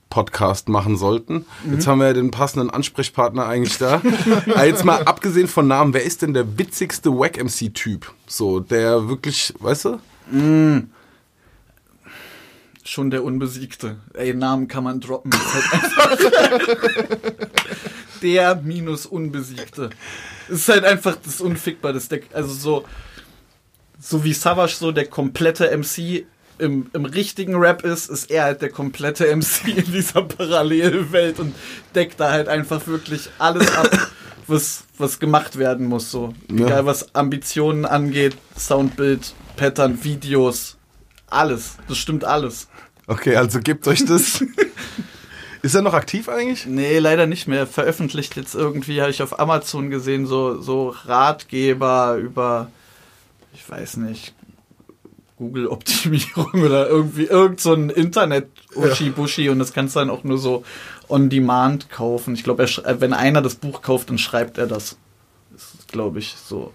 [0.09, 1.45] Dis-Podcast machen sollten.
[1.69, 4.01] Jetzt haben wir ja den passenden Ansprechpartner eigentlich da.
[4.65, 8.11] Jetzt mal abgesehen von Namen, wer ist denn der witzigste Wack-MC-Typ?
[8.27, 9.99] So, der wirklich, weißt du?
[12.83, 13.97] Schon der Unbesiegte.
[14.13, 15.31] Ey, Namen kann man droppen.
[18.21, 19.89] Der minus Unbesiegte.
[20.47, 21.93] Es ist halt einfach das Unfickbar.
[21.93, 22.85] Das der, also so,
[23.99, 26.25] so wie Savage so der komplette MC
[26.57, 31.55] im, im richtigen Rap ist, ist er halt der komplette MC in dieser Parallelwelt und
[31.93, 33.89] deckt da halt einfach wirklich alles ab,
[34.47, 36.11] was, was gemacht werden muss.
[36.11, 36.33] So.
[36.49, 36.65] Ja.
[36.65, 40.77] Egal was Ambitionen angeht, Soundbild, Pattern, Videos,
[41.27, 41.77] alles.
[41.87, 42.67] Das stimmt alles.
[43.07, 44.43] Okay, also gebt euch das.
[45.61, 46.67] Ist er noch aktiv eigentlich?
[46.67, 47.65] Nee, leider nicht mehr.
[47.65, 52.69] Veröffentlicht jetzt irgendwie, habe ich auf Amazon gesehen, so, so Ratgeber über,
[53.51, 54.35] ich weiß nicht,
[55.37, 60.63] Google-Optimierung oder irgendwie irgend so ein Internet-Uschi-Buschi und das kannst du dann auch nur so
[61.09, 62.33] on demand kaufen.
[62.35, 62.65] Ich glaube,
[62.99, 64.97] wenn einer das Buch kauft, dann schreibt er das.
[65.51, 66.71] Das ist, glaube ich, so.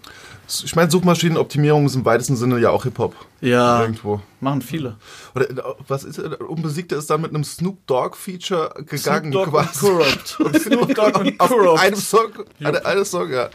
[0.65, 3.15] Ich meine, Suchmaschinenoptimierung ist im weitesten Sinne ja auch Hip-Hop.
[3.39, 4.21] Ja, Irgendwo.
[4.41, 4.97] machen viele.
[5.33, 5.55] Oder äh,
[5.87, 9.65] was ist äh, Unbesiegte ist dann mit einem Snoop Dogg Feature gegangen Snoop Dogg und
[9.71, 9.79] quasi.
[9.79, 10.27] Corrupt.
[10.61, 11.79] Snoop Dogg und Auf Corrupt.
[11.79, 13.49] einem Song, eine, eine Song, ja.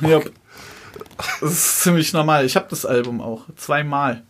[0.00, 0.20] Ja.
[1.40, 2.44] Das ist ziemlich normal.
[2.44, 3.44] Ich habe das Album auch.
[3.56, 4.22] Zweimal.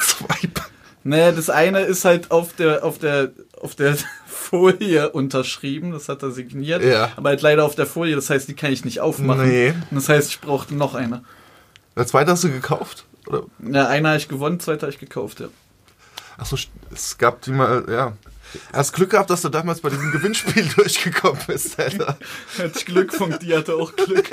[0.00, 0.48] Zwei.
[1.04, 6.22] Nee, das eine ist halt auf der, auf der, auf der Folie unterschrieben, das hat
[6.22, 6.82] er signiert.
[6.82, 7.10] Ja.
[7.16, 9.48] Aber halt leider auf der Folie, das heißt, die kann ich nicht aufmachen.
[9.48, 9.70] Nee.
[9.90, 11.24] Und das heißt, ich brauchte noch eine.
[11.96, 13.04] Der zweite hast du gekauft?
[13.26, 13.44] Oder?
[13.60, 15.48] Ja, eine habe ich gewonnen, zweite habe ich gekauft, ja.
[16.36, 16.56] Achso,
[16.92, 18.12] es gab die mal, ja.
[18.72, 22.18] Hast Glück gehabt, dass du damals bei diesem Gewinnspiel durchgekommen bist, Alter.
[22.58, 24.28] Hatte ich Glück, Funk die hatte auch Glück.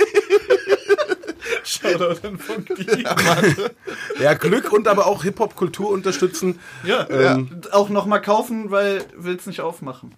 [1.82, 3.04] Shoutout an Funk die.
[4.22, 6.60] Ja, Glück und aber auch Hip-Hop-Kultur unterstützen.
[6.84, 10.16] Ja, Ähm, auch nochmal kaufen, weil will's nicht aufmachen.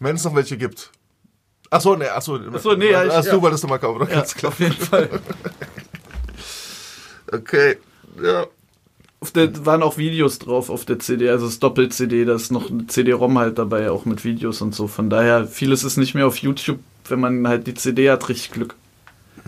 [0.00, 0.90] Wenn es noch welche gibt.
[1.70, 2.38] Achso, nee, achso.
[2.54, 3.32] Ach so, nee, ja, ich- Ach, ja.
[3.32, 4.10] du wolltest nochmal kaufen, oder?
[4.10, 4.52] Ja, Ganz klar.
[4.52, 5.08] auf jeden Fall.
[7.32, 7.78] Okay,
[8.22, 8.46] ja.
[9.20, 12.70] Auf der waren auch Videos drauf auf der CD, also das Doppel-CD, da ist noch
[12.70, 14.86] eine CD-ROM halt dabei, auch mit Videos und so.
[14.86, 16.78] Von daher, vieles ist nicht mehr auf YouTube,
[17.08, 18.74] wenn man halt die CD hat, richtig Glück.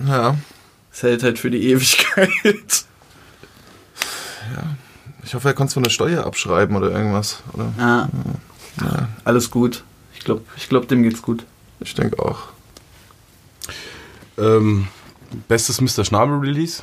[0.06, 0.36] Ja.
[0.96, 2.30] Es hält halt für die Ewigkeit.
[5.22, 7.42] Ich hoffe, er konnte so eine Steuer abschreiben oder irgendwas.
[7.52, 7.70] Oder?
[7.76, 8.08] Ah.
[9.22, 9.84] Alles gut.
[10.14, 11.44] Ich glaube, ich glaub, dem geht's gut.
[11.80, 12.44] Ich denke auch.
[14.38, 14.88] Ähm,
[15.48, 16.02] bestes Mr.
[16.02, 16.82] Schnabel Release?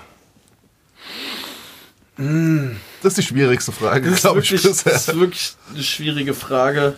[2.15, 4.93] Das ist die schwierigste Frage, glaube ich, wirklich, bisher.
[4.93, 6.97] das ist wirklich eine schwierige Frage.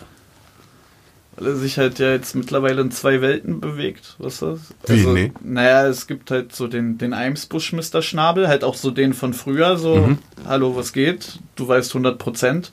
[1.36, 4.16] Weil er sich halt ja jetzt mittlerweile in zwei Welten bewegt.
[4.18, 4.60] Was das?
[4.88, 5.24] Also, Wie?
[5.24, 5.32] Nee.
[5.42, 8.00] Naja, es gibt halt so den, den Eimsbusch Mr.
[8.00, 10.18] Schnabel, halt auch so den von früher, so, Mhm.
[10.46, 11.38] hallo, was geht?
[11.56, 12.72] Du weißt 100 Prozent.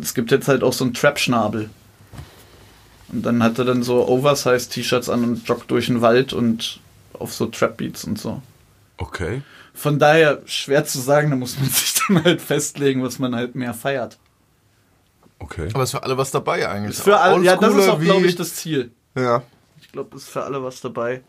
[0.00, 1.70] Es gibt jetzt halt auch so einen Trap-Schnabel.
[3.08, 6.80] Und dann hat er dann so Oversize-T-Shirts an und joggt durch den Wald und
[7.14, 8.42] auf so Trap-Beats und so.
[8.98, 9.42] Okay.
[9.72, 13.54] Von daher schwer zu sagen, da muss man sich dann halt festlegen, was man halt
[13.54, 14.18] mehr feiert.
[15.38, 15.68] Okay.
[15.74, 16.96] Aber ist für alle was dabei eigentlich.
[16.96, 18.90] Ist für alle, ja, das ist auch, glaube ich, das Ziel.
[19.14, 19.42] Ja.
[19.80, 21.22] Ich glaube, ist für alle was dabei.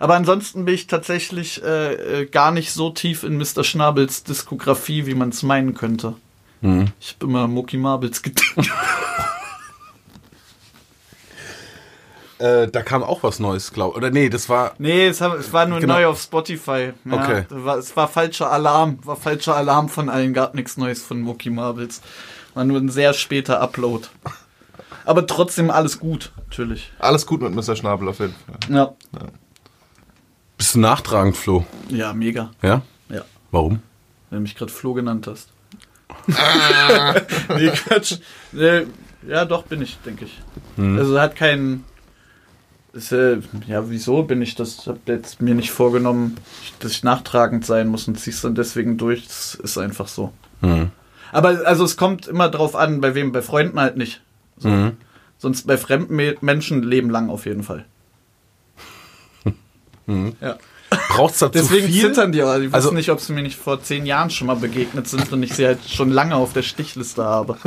[0.00, 3.64] Aber ansonsten bin ich tatsächlich äh, äh, gar nicht so tief in Mr.
[3.64, 6.14] Schnabels Diskografie, wie man es meinen könnte.
[6.62, 6.92] Mhm.
[7.00, 8.54] Ich habe immer Mucki Marbles gedacht.
[12.38, 14.74] Äh, da kam auch was Neues, glaube Oder nee, das war.
[14.78, 15.94] nee, es, hab, es war nur Genau.
[15.94, 16.92] neu auf Spotify.
[17.04, 17.44] Ja, Okay.
[17.48, 18.98] War, es war falscher Alarm.
[19.04, 20.34] War falscher Alarm von allen.
[20.34, 22.00] Gab nichts Neues von Mucki Marbles.
[22.54, 24.06] War nur ein sehr später Upload.
[25.04, 26.90] Aber trotzdem alles gut, natürlich.
[26.98, 27.76] Alles gut mit Mr.
[27.76, 28.74] Schnabel auf jeden Fall.
[28.74, 28.94] Ja,
[30.56, 31.66] Bist du nachtragend, Flo?
[31.88, 32.50] ja mega.
[32.62, 32.82] Ja?
[33.10, 33.22] Ja.
[33.50, 33.80] Warum?
[34.30, 35.50] Wenn du mich gerade Flo genannt hast.
[37.56, 38.18] nee, Quatsch.
[38.52, 38.86] Nee,
[39.28, 40.40] ja, doch, bin ich, denke ich.
[40.76, 41.84] Also hat keinen.
[42.92, 44.86] Ist, äh, ja, wieso bin ich das?
[44.86, 46.36] Hab jetzt mir nicht vorgenommen,
[46.78, 49.26] dass ich nachtragend sein muss und zieh's dann deswegen durch.
[49.26, 50.32] Das ist einfach so.
[50.60, 50.92] Mhm.
[51.34, 54.22] Aber also es kommt immer drauf an, bei wem, bei Freunden halt nicht.
[54.56, 54.68] So.
[54.68, 54.96] Mhm.
[55.38, 57.84] Sonst bei fremden Me Menschen leben lang auf jeden Fall.
[60.40, 60.58] Ja.
[61.08, 62.02] Braucht's da Deswegen zu viel?
[62.02, 62.60] zittern die aber.
[62.60, 65.42] Wissen Also- nicht, ob sie mir nicht vor zehn Jahren schon mal begegnet sind und
[65.42, 67.56] ich sie halt schon lange auf der Stichliste habe.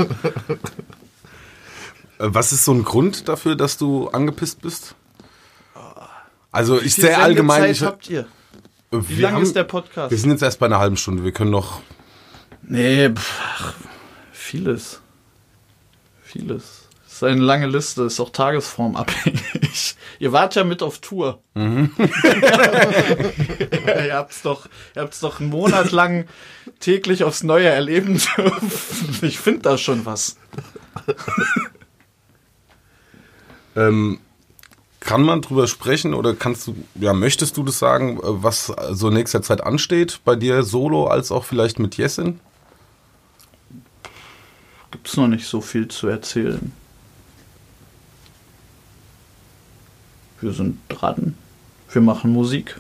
[2.20, 4.96] Äh, Was ist so ein Grund dafür, dass du angepisst bist?
[6.52, 7.62] Also ich sehr allgemein.
[7.62, 8.22] Zeit Ich, habt ihr?
[8.92, 10.10] äh, Wie wir lang haben- ist der Podcast?
[10.10, 11.24] Wir sind jetzt erst bei einer halben Stunde.
[11.24, 11.82] Wir können noch.
[12.64, 13.74] Nee, pff,
[14.32, 15.02] vieles.
[16.24, 16.88] Vieles.
[17.04, 19.96] Das ist eine lange Liste, ist auch tagesformabhängig.
[20.20, 21.42] Ihr wart ja mit auf Tour.
[21.54, 21.92] Mhm.
[21.98, 26.28] ja, ihr habt's doch, ihr habt's doch einen Monat lang
[26.80, 29.20] täglich aufs Neue erleben dürfen.
[29.22, 30.38] Ich finde da schon was.
[33.76, 34.20] Ähm,
[35.08, 39.08] kann man drüber sprechen oder kannst du, ja, möchtest du das sagen, äh, was so
[39.08, 42.42] in nächster Zeit ansteht bei dir solo als auch vielleicht mit Jessin?
[44.92, 46.74] Gibt's noch nicht so viel zu erzählen.
[50.42, 51.36] Wir sind dran.
[51.92, 52.80] Wir machen Musik.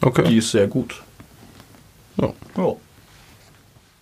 [0.00, 0.38] Die Okay.
[0.38, 1.02] ist sehr gut.
[2.16, 2.32] Ja.
[2.56, 2.72] Ja.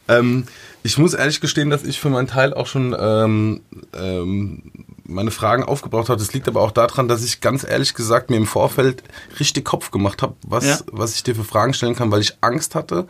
[0.07, 0.45] Ähm,
[0.85, 3.61] ich muss ehrlich gestehen, dass ich für meinen Teil auch schon ähm,
[3.95, 4.63] ähm,
[5.09, 6.19] meine Fragen aufgebraucht habe.
[6.21, 9.03] Das liegt aber auch daran, dass ich ganz ehrlich gesagt mir im Vorfeld
[9.41, 10.79] richtig Kopf gemacht habe, was, Ja.
[10.93, 13.07] was ich dir für Fragen stellen kann, weil ich Angst hatte,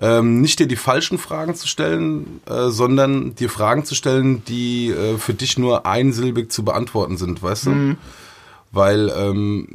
[0.00, 4.90] ähm, nicht dir die falschen Fragen zu stellen, äh, sondern dir Fragen zu stellen, die
[4.90, 7.96] äh, für dich nur einsilbig zu beantworten sind, weißt du?
[8.72, 9.68] Weil ähm,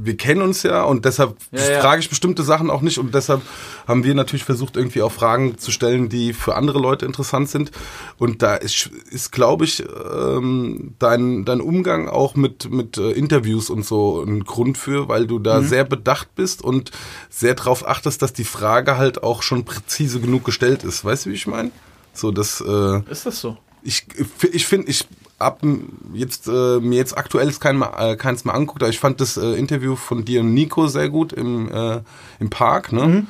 [0.00, 1.80] wir kennen uns ja und deshalb Ja, ja.
[1.80, 3.42] frage ich bestimmte Sachen auch nicht und deshalb
[3.86, 7.70] haben wir natürlich versucht, irgendwie auch Fragen zu stellen, die für andere Leute interessant sind.
[8.18, 13.70] Und da ist, ist glaube ich, ähm, dein, dein Umgang auch mit, mit äh, Interviews
[13.70, 16.90] und so ein Grund für, weil du da sehr bedacht bist und
[17.30, 21.04] sehr darauf achtest, dass die Frage halt auch schon präzise genug gestellt ist.
[21.04, 21.70] Weißt du, wie ich meine?
[22.12, 23.56] So, das, äh, Ist das so?
[23.82, 24.06] ich,
[24.52, 25.06] ich finde, ich
[25.38, 25.60] hab
[26.14, 29.52] jetzt äh, mir jetzt aktuell kein, äh, keins mehr angeguckt, aber ich fand das äh,
[29.52, 32.00] Interview von dir und Nico sehr gut im, äh,
[32.40, 33.26] im Park, ne?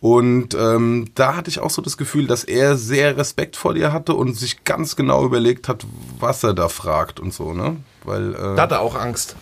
[0.00, 3.90] Und ähm, da hatte ich auch so das Gefühl, dass er sehr Respekt vor dir
[3.90, 5.86] hatte und sich ganz genau überlegt hat,
[6.20, 7.76] was er da fragt und so, ne?
[8.04, 9.34] Weil äh, Da hat er auch Angst.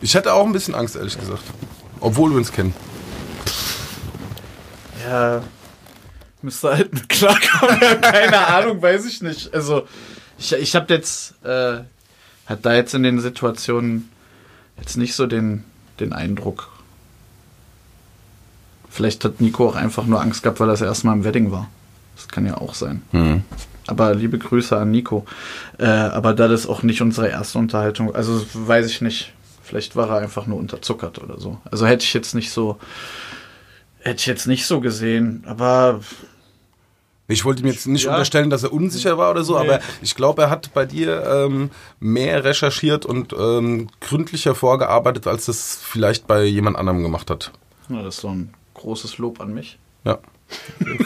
[0.00, 1.42] ich hatte auch ein bisschen Angst, ehrlich gesagt.
[1.98, 2.74] Obwohl wir uns kennen.
[5.04, 5.42] Ja,
[6.42, 7.80] müsste halt klarkommen.
[8.00, 9.52] Keine Ahnung, weiß ich nicht.
[9.52, 9.82] Also,
[10.38, 11.78] ich, ich habe jetzt, äh,
[12.46, 14.10] hat da jetzt in den Situationen
[14.78, 15.64] jetzt nicht so den,
[16.00, 16.70] den Eindruck.
[18.90, 21.50] Vielleicht hat Nico auch einfach nur Angst gehabt, weil er das erste Mal im Wedding
[21.50, 21.68] war.
[22.16, 23.02] Das kann ja auch sein.
[23.86, 25.26] Aber liebe Grüße an Nico.
[25.78, 29.32] Äh, aber da das auch nicht unsere erste Unterhaltung, also weiß ich nicht.
[29.62, 31.58] Vielleicht war er einfach nur unterzuckert oder so.
[31.70, 32.78] Also hätte ich jetzt nicht so,
[34.00, 35.42] hätte ich jetzt nicht so gesehen.
[35.46, 36.00] Aber
[37.26, 38.10] Ich wollte ihm jetzt nicht Ja.
[38.12, 39.66] unterstellen, dass er unsicher war oder so, Nee.
[39.68, 45.48] aber ich glaube, er hat bei dir ähm, mehr recherchiert und ähm, gründlicher vorgearbeitet, als
[45.48, 47.50] es vielleicht bei jemand anderem gemacht hat.
[47.88, 49.78] ja, das ist so ein großes Lob an mich.
[50.04, 50.18] Ja.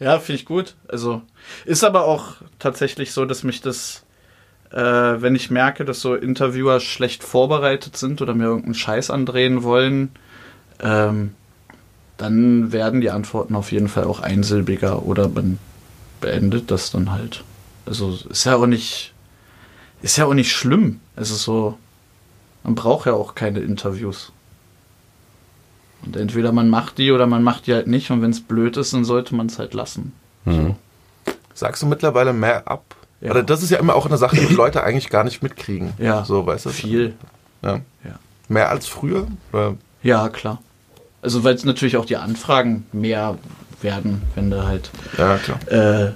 [0.00, 0.74] Ja, finde ich gut.
[0.88, 1.22] Also
[1.64, 4.04] ist aber auch tatsächlich so, dass mich das
[4.72, 9.62] äh, wenn ich merke, dass so Interviewer schlecht vorbereitet sind oder mir irgendeinen Scheiß andrehen
[9.62, 10.10] wollen,
[10.82, 11.34] ähm,
[12.16, 15.58] dann werden die Antworten auf jeden Fall auch einsilbiger oder man
[16.20, 17.44] beendet das dann halt.
[17.86, 19.12] Also ist ja auch nicht,
[20.02, 21.00] ist ja auch nicht schlimm.
[21.16, 21.76] Es ist so,
[22.62, 24.32] man braucht ja auch keine Interviews.
[26.04, 28.10] Und entweder man macht die oder man macht die halt nicht.
[28.10, 30.12] Und wenn es blöd ist, dann sollte man es halt lassen.
[30.44, 30.74] Mhm.
[31.54, 32.96] Sagst du mittlerweile mehr ab?
[33.20, 33.30] Ja.
[33.30, 35.92] Oder das ist ja immer auch eine Sache, die Leute eigentlich gar nicht mitkriegen.
[35.98, 36.24] Ja.
[36.24, 36.70] So, weißt du?
[36.70, 37.14] Viel.
[37.62, 37.80] Ja.
[38.04, 38.18] Ja.
[38.48, 39.28] Mehr als früher?
[39.52, 39.76] Oder?
[40.02, 40.60] Ja, klar.
[41.22, 43.38] Also weil es natürlich auch die Anfragen mehr
[43.80, 45.58] werden, wenn da halt Ja, klar.
[45.68, 46.12] äh,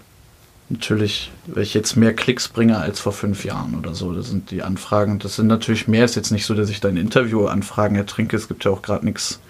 [0.69, 4.51] natürlich, wenn ich jetzt mehr Klicks bringe als vor fünf Jahren oder so, das sind
[4.51, 7.97] die Anfragen, das sind natürlich mehr, ist jetzt nicht so, dass ich da in Interview-Anfragen
[7.97, 9.41] ertrinke, es gibt ja auch gerade nichts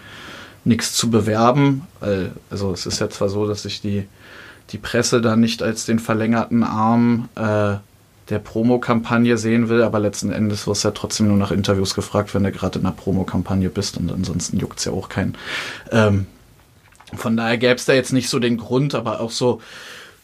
[0.65, 1.87] nichts zu bewerben.
[2.01, 4.07] Weil, Also es ist ja zwar so, dass ich die,
[4.71, 7.77] die Presse da nicht als den verlängerten Arm äh,
[8.29, 12.35] der Promokampagne sehen will, aber letzten Endes wirst du ja trotzdem nur nach Interviews gefragt,
[12.35, 15.37] wenn du gerade in einer Promokampagne bist und ansonsten juckt es ja auch keinen.
[15.93, 16.27] Ähm,
[17.15, 19.61] von daher gäbe es da jetzt nicht so den Grund, aber auch so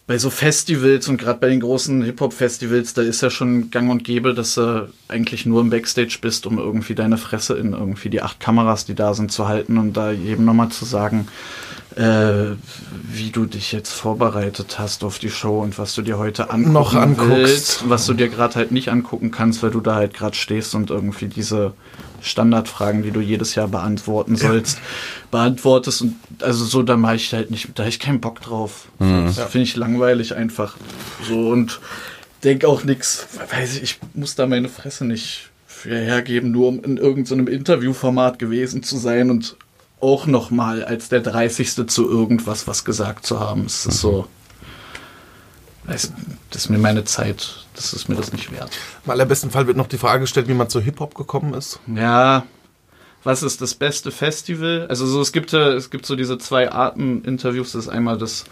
[0.08, 4.02] bei so Festivals und gerade bei den großen Hip-Hop-Festivals, da ist ja schon gang und
[4.02, 8.20] gäbe, dass du eigentlich nur im Backstage bist, um irgendwie deine Fresse in irgendwie die
[8.20, 11.28] acht Kameras, die da sind, zu halten und da jedem nochmal zu sagen,
[11.96, 12.56] äh,
[13.10, 16.72] wie du dich jetzt vorbereitet hast auf die Show und was du dir heute angucken
[16.72, 17.30] Noch anguckst.
[17.30, 20.74] willst, was du dir gerade halt nicht angucken kannst, weil du da halt gerade stehst
[20.74, 21.74] und irgendwie diese
[22.20, 24.78] Standardfragen, die du jedes Jahr beantworten sollst,
[25.30, 28.86] beantwortest und also so, da mache ich halt nicht, da habe ich keinen Bock drauf.
[28.98, 30.76] Das finde ich langweilig einfach.
[31.28, 31.80] So und
[32.44, 36.84] denk auch nichts, weiß ich, ich muss da meine Fresse nicht für hergeben, nur um
[36.84, 39.56] in irgendeinem Interviewformat gewesen zu sein und
[40.02, 41.86] auch noch mal als der 30.
[41.88, 43.66] zu irgendwas was gesagt zu haben.
[43.66, 44.26] Es ist so,
[45.84, 46.12] weiß,
[46.50, 48.70] das ist mir meine Zeit, das ist mir das nicht wert.
[49.04, 51.80] Im allerbesten Fall wird noch die Frage gestellt, wie man zu Hip-Hop gekommen ist.
[51.94, 52.44] Ja,
[53.24, 54.86] was ist das beste Festival?
[54.88, 57.72] Also so, es gibt es gibt so diese zwei Arten Interviews.
[57.72, 58.44] Das ist einmal das,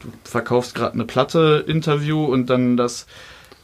[0.00, 3.06] du verkaufst gerade eine Platte Interview und dann das,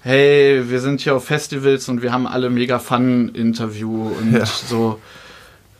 [0.01, 4.47] hey, wir sind hier auf Festivals und wir haben alle mega Fun Interview und Ja.
[4.47, 4.99] so,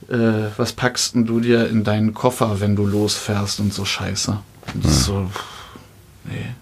[0.09, 4.39] äh, was packst denn du dir in deinen Koffer, wenn du losfährst und so Scheiße.
[4.75, 5.31] Und das ist so,
[6.25, 6.55] nee.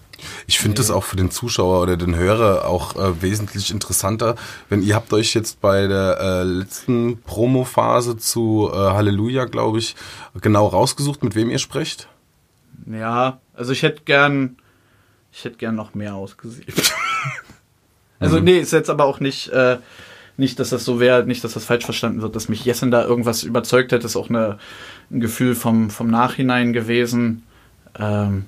[0.47, 4.35] Ich finde das auch für den Zuschauer oder den Hörer auch äh, wesentlich interessanter,
[4.69, 9.95] wenn ihr habt euch jetzt bei der äh, letzten Promophase zu äh, Halleluja, glaube ich,
[10.41, 12.07] genau rausgesucht, mit wem ihr sprecht.
[12.85, 14.57] Ja, also ich hätte gern,
[15.31, 16.93] ich hätte gern noch mehr ausgesiebt.
[18.19, 19.77] also nee, ist jetzt aber auch nicht, äh,
[20.37, 23.03] nicht, dass das so wäre, nicht, dass das falsch verstanden wird, dass mich Jessen da
[23.03, 24.57] irgendwas überzeugt hätte, ist auch eine,
[25.11, 27.43] ein Gefühl vom, vom Nachhinein gewesen,
[27.99, 28.45] ähm,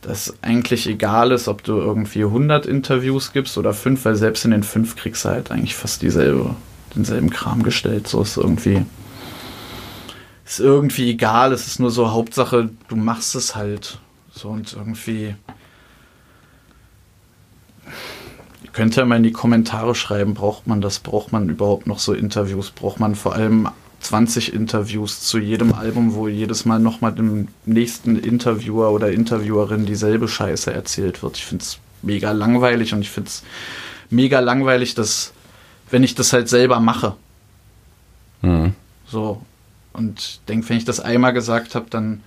[0.00, 4.50] dass eigentlich egal ist, ob du irgendwie 100 Interviews gibst oder 5, weil selbst in
[4.50, 6.56] den 5 kriegst du halt eigentlich fast dieselbe,
[6.96, 8.84] denselben Kram gestellt, so ist irgendwie
[10.50, 14.00] ist irgendwie egal, es ist nur so Hauptsache, du machst es halt.
[14.32, 15.36] So und irgendwie.
[18.64, 21.98] Ihr könnt ja mal in die Kommentare schreiben, braucht man das, braucht man überhaupt noch
[21.98, 23.68] so Interviews, braucht man vor allem
[24.00, 30.28] 20 Interviews zu jedem Album, wo jedes Mal nochmal dem nächsten Interviewer oder Interviewerin dieselbe
[30.28, 31.36] Scheiße erzählt wird.
[31.36, 33.42] Ich finde es mega langweilig und ich finde es
[34.08, 35.34] mega langweilig, dass,
[35.90, 37.16] wenn ich das halt selber mache,
[38.40, 38.72] Mhm.
[39.06, 39.42] so.
[39.92, 42.22] Und denke, wenn ich das einmal gesagt habe, dann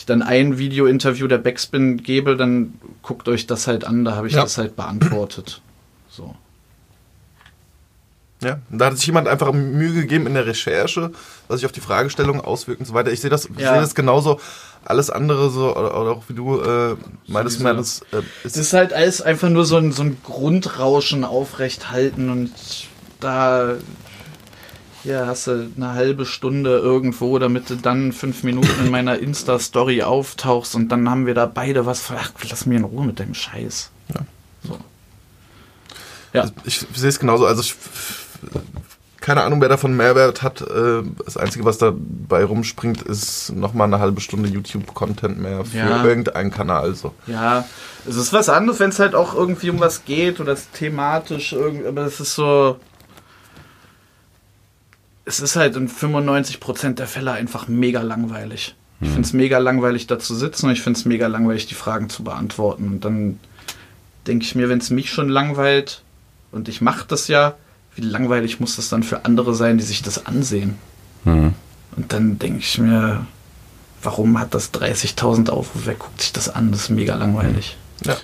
[0.00, 4.26] ich dann ein Video-Interview der Backspin gebe, dann guckt euch das halt an, da habe
[4.28, 4.42] ich Ja.
[4.42, 5.60] das halt beantwortet.
[6.08, 6.34] So.
[8.42, 11.10] Ja, da hat sich jemand einfach Mühe gegeben in der Recherche,
[11.48, 13.12] was sich auf die Fragestellung auswirkt und so weiter.
[13.12, 13.72] Ich sehe das, ich Ja.
[13.72, 14.40] sehe das genauso.
[14.82, 16.96] Alles andere so, oder, oder auch wie du äh,
[17.26, 20.16] meintest, diese- meintest, äh, Es ist, ist halt alles einfach nur so ein, so ein
[20.24, 22.50] Grundrauschen aufrecht halten und
[23.20, 23.74] da
[25.02, 30.02] hier hast du eine halbe Stunde irgendwo, damit du dann fünf Minuten in meiner Insta-Story
[30.02, 32.10] auftauchst und dann haben wir da beide was.
[32.14, 33.90] Ach, lass mir in Ruhe mit deinem Scheiß.
[34.14, 34.20] Ja.
[34.66, 34.78] So.
[36.32, 36.46] Ja.
[36.64, 37.46] ich sehe es genauso.
[37.46, 37.74] Also ich,
[39.20, 40.60] keine Ahnung, wer davon Mehrwert hat.
[40.62, 46.04] Äh, das Einzige, was dabei rumspringt, ist nochmal eine halbe Stunde YouTube-Content mehr für Ja.
[46.04, 46.94] irgendeinen Kanal.
[46.94, 47.14] So.
[47.26, 47.64] Ja,
[48.08, 51.52] es ist was anderes, wenn es halt auch irgendwie um was geht oder es thematisch
[51.52, 52.76] irgendwie, aber es ist so.
[55.24, 58.74] Es ist halt in 95% der Fälle einfach mega langweilig.
[59.02, 61.74] Ich finde es mega langweilig, da zu sitzen und ich finde es mega langweilig, die
[61.74, 62.86] Fragen zu beantworten.
[62.86, 63.40] Und dann
[64.26, 66.02] denke ich mir, wenn es mich schon langweilt
[66.52, 67.54] und ich mache das ja,
[67.94, 70.76] wie langweilig muss das dann für andere sein, die sich das ansehen?
[71.24, 71.54] Mhm.
[71.96, 73.26] Und dann denke ich mir,
[74.02, 75.86] warum hat das 30.000 Aufrufe?
[75.86, 76.70] Wer guckt sich das an?
[76.70, 77.78] Das ist mega langweilig.
[78.04, 78.16] Ja.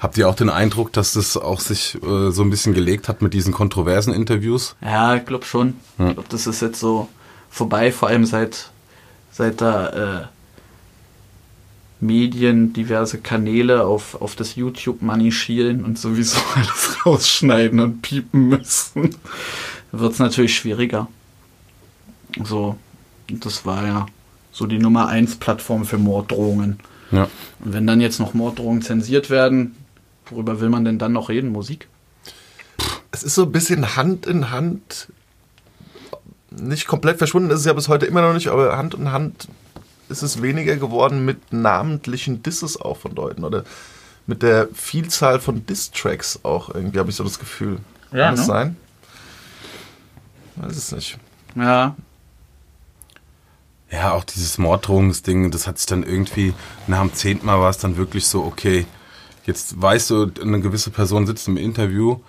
[0.00, 3.20] Habt ihr auch den Eindruck, dass das auch sich äh, so ein bisschen gelegt hat
[3.20, 4.74] mit diesen kontroversen Interviews?
[4.80, 5.74] Ja, ich glaube schon.
[5.98, 7.08] Ich glaube, das ist jetzt so
[7.50, 8.70] vorbei, vor allem seit,
[9.30, 10.26] seit da äh,
[12.00, 19.16] Medien, diverse Kanäle auf, auf das YouTube-Money schielen und sowieso alles rausschneiden und piepen müssen,
[19.92, 21.08] wird es natürlich schwieriger.
[22.42, 22.76] So,
[23.28, 24.06] das war ja
[24.50, 26.78] so die Nummer 1 Plattform für Morddrohungen.
[27.12, 27.24] Ja.
[27.58, 29.76] Und wenn dann jetzt noch Morddrohungen zensiert werden,
[30.30, 31.50] worüber will man denn dann noch reden?
[31.50, 31.88] Musik?
[33.12, 35.08] Es ist so ein bisschen Hand in Hand,
[36.50, 39.48] nicht komplett verschwunden, ist es ja bis heute immer noch nicht, aber Hand in Hand
[40.08, 43.64] ist es weniger geworden mit namentlichen Disses auch von Leuten oder
[44.26, 47.78] mit der Vielzahl von Diss-Tracks auch irgendwie, habe ich so das Gefühl.
[48.12, 48.46] Ja, Kann das ne?
[48.46, 48.76] sein?
[50.56, 51.18] Weiß es nicht.
[51.54, 51.96] Ja,
[53.90, 56.54] Ja, auch dieses Morddrohungsding, das hat sich dann irgendwie,
[56.86, 58.86] nach dem zehnten Mal war es dann wirklich so, okay,
[59.50, 62.20] jetzt weißt du, eine gewisse Person sitzt im Interview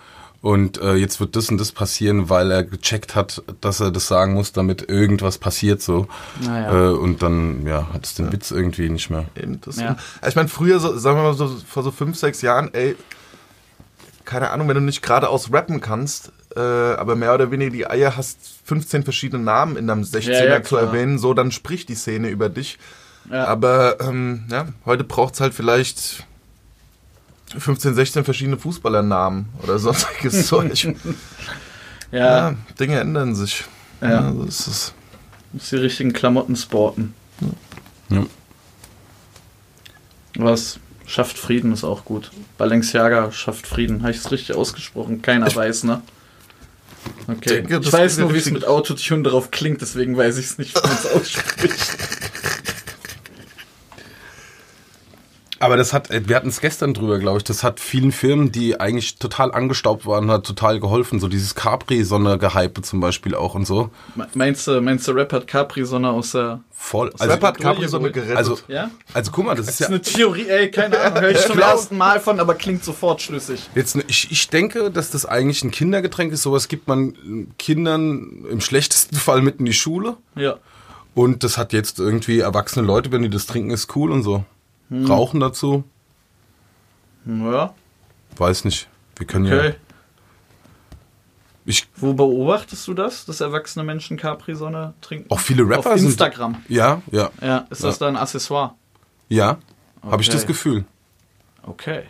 [0.42, 4.08] und äh, jetzt wird das und das passieren, weil er gecheckt hat, dass er das
[4.08, 6.08] sagen muss, damit irgendwas passiert so.
[6.40, 6.90] Naja.
[6.90, 9.26] Äh, und dann, ja, hat es den Witz irgendwie nicht mehr.
[9.36, 9.98] Eben das Ja.
[10.20, 12.96] Also ich meine, früher, so, sagen wir mal so, vor so fünf, sechs Jahren, ey,
[14.26, 18.18] keine Ahnung, wenn du nicht geradeaus rappen kannst, äh, aber mehr oder weniger die Eier
[18.18, 21.96] hast, 15 verschiedene Namen in deinem 16er Ja, ja, zu erwähnen, so, dann spricht die
[21.96, 22.80] Szene über dich.
[23.30, 23.46] Ja.
[23.46, 26.26] Aber ähm, ja, heute braucht es halt vielleicht
[27.58, 30.74] 15, 16 verschiedene Fußballernamen oder sonstiges Zeug.
[32.12, 33.66] ja, Ja, Dinge ändern sich.
[34.02, 34.32] Ja.
[34.34, 34.94] so ist es.
[35.54, 37.14] muss die richtigen Klamotten sporten.
[38.10, 38.26] Ja.
[40.36, 42.32] Was schafft Frieden ist auch gut.
[42.58, 44.02] Balenciaga schafft Frieden.
[44.02, 45.22] Habe ich es richtig ausgesprochen?
[45.22, 46.02] Keiner weiß, ne?
[47.28, 47.62] Okay.
[47.64, 50.76] denke, ich weiß nur, wie es mit Autotune drauf klingt, deswegen weiß ich es nicht,
[50.76, 51.98] wie man es ausspricht.
[55.62, 58.80] Aber das hat, wir hatten es gestern drüber, glaube ich, das hat vielen Firmen, die
[58.80, 61.20] eigentlich total angestaubt waren, hat total geholfen.
[61.20, 63.90] So dieses Capri-Sonne-Gehype zum Beispiel auch und so.
[64.16, 66.62] Me- Meinst du, meinst du, Rap hat Capri-Sonne aus der...
[66.74, 67.12] Voll.
[67.20, 68.28] Also, Rap hat Patrouille Capri so eine geholt.
[68.30, 68.38] gerettet.
[68.38, 68.90] also, Ja?
[69.14, 71.46] also guck mal, das ist Das ja ist eine Theorie, ey, keine Ahnung, höre ich
[71.46, 73.70] zum ersten Mal von, aber klingt sofort schlüssig.
[73.76, 76.42] Jetzt, ich, ich denke, dass das eigentlich ein Kindergetränk ist.
[76.42, 77.14] Sowas gibt man
[77.60, 80.18] Kindern im schlechtesten Fall mit in die Schule.
[80.36, 80.56] Ja.
[81.14, 84.44] Und das hat jetzt irgendwie erwachsene Leute, wenn die das trinken, ist cool und so.
[84.92, 85.06] Hm.
[85.06, 85.84] Rauchen dazu,
[87.26, 87.74] Ja,
[88.38, 88.88] weiß nicht.
[89.16, 89.56] Wir können ja.
[89.58, 89.76] okay.
[91.66, 95.30] Ich, Wo beobachtest du das, dass erwachsene Menschen Capri-Sonne trinken?
[95.32, 96.10] auch viele Rapper Auf sind.
[96.10, 96.62] Instagram.
[96.68, 98.08] Ja, ja, Ja, ist das Ja.
[98.08, 98.76] dann ein Accessoire?
[99.30, 99.58] ja.
[100.04, 100.38] Habe ich Okay.
[100.38, 100.86] das Gefühl.
[101.62, 102.06] Okay.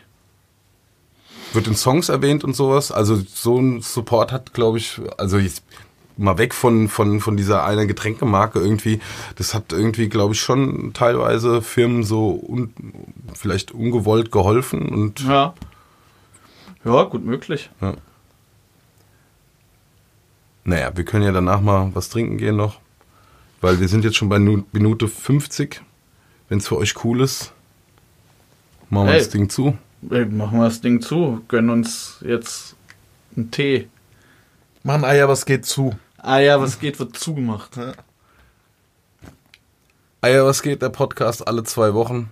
[1.52, 2.90] Wird in Songs erwähnt und sowas.
[2.90, 5.62] Also so ein Support hat, glaube ich, also jetzt
[6.22, 9.00] mal weg von, von, von dieser einer Getränkemarke irgendwie,
[9.36, 12.74] das hat irgendwie, glaube ich, schon teilweise Firmen so un,
[13.34, 15.54] vielleicht ungewollt geholfen und Ja.
[16.84, 17.70] Ja, gut möglich.
[20.64, 22.80] naja, wir können ja danach mal was trinken gehen noch,
[23.62, 25.82] weil wir sind jetzt schon bei Nu- Minute 50.
[26.50, 27.54] Wenn es für euch cool ist,
[28.90, 29.20] machen wir Hey.
[29.20, 29.78] das Ding zu.
[30.10, 31.42] Ey, machen wir das Ding zu.
[31.48, 32.76] Gönnen uns jetzt
[33.38, 33.88] einen Tee.
[34.84, 35.94] Mann, Eier, was geht zu?
[36.24, 37.80] Ah ja, was geht, wird zugemacht.
[40.22, 40.84] Eier, was geht?
[40.84, 42.30] Der Podcast alle zwei Wochen.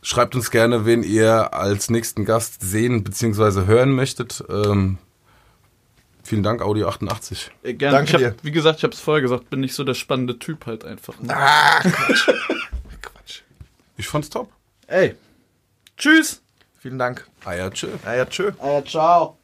[0.00, 3.66] Schreibt uns gerne, wen ihr als nächsten Gast sehen bzw.
[3.66, 4.42] hören möchtet.
[4.48, 4.96] Ähm,
[6.22, 7.50] vielen Dank, Audio 88.
[7.62, 7.98] Äh, gerne.
[7.98, 8.42] Danke ich hab, dir.
[8.42, 11.20] Wie gesagt, ich habe es vorher gesagt, bin nicht so der spannende Typ halt einfach.
[11.20, 11.36] Ne?
[11.36, 12.28] Ah, Quatsch.
[13.02, 13.42] Quatsch.
[13.98, 14.50] Ich fand's top.
[14.86, 15.16] Ey.
[15.98, 16.40] Tschüss.
[16.78, 17.26] Vielen Dank.
[17.44, 17.88] Eier, tschö.
[18.06, 18.52] Eier, tschö.
[18.58, 19.37] Ah ja, ciao.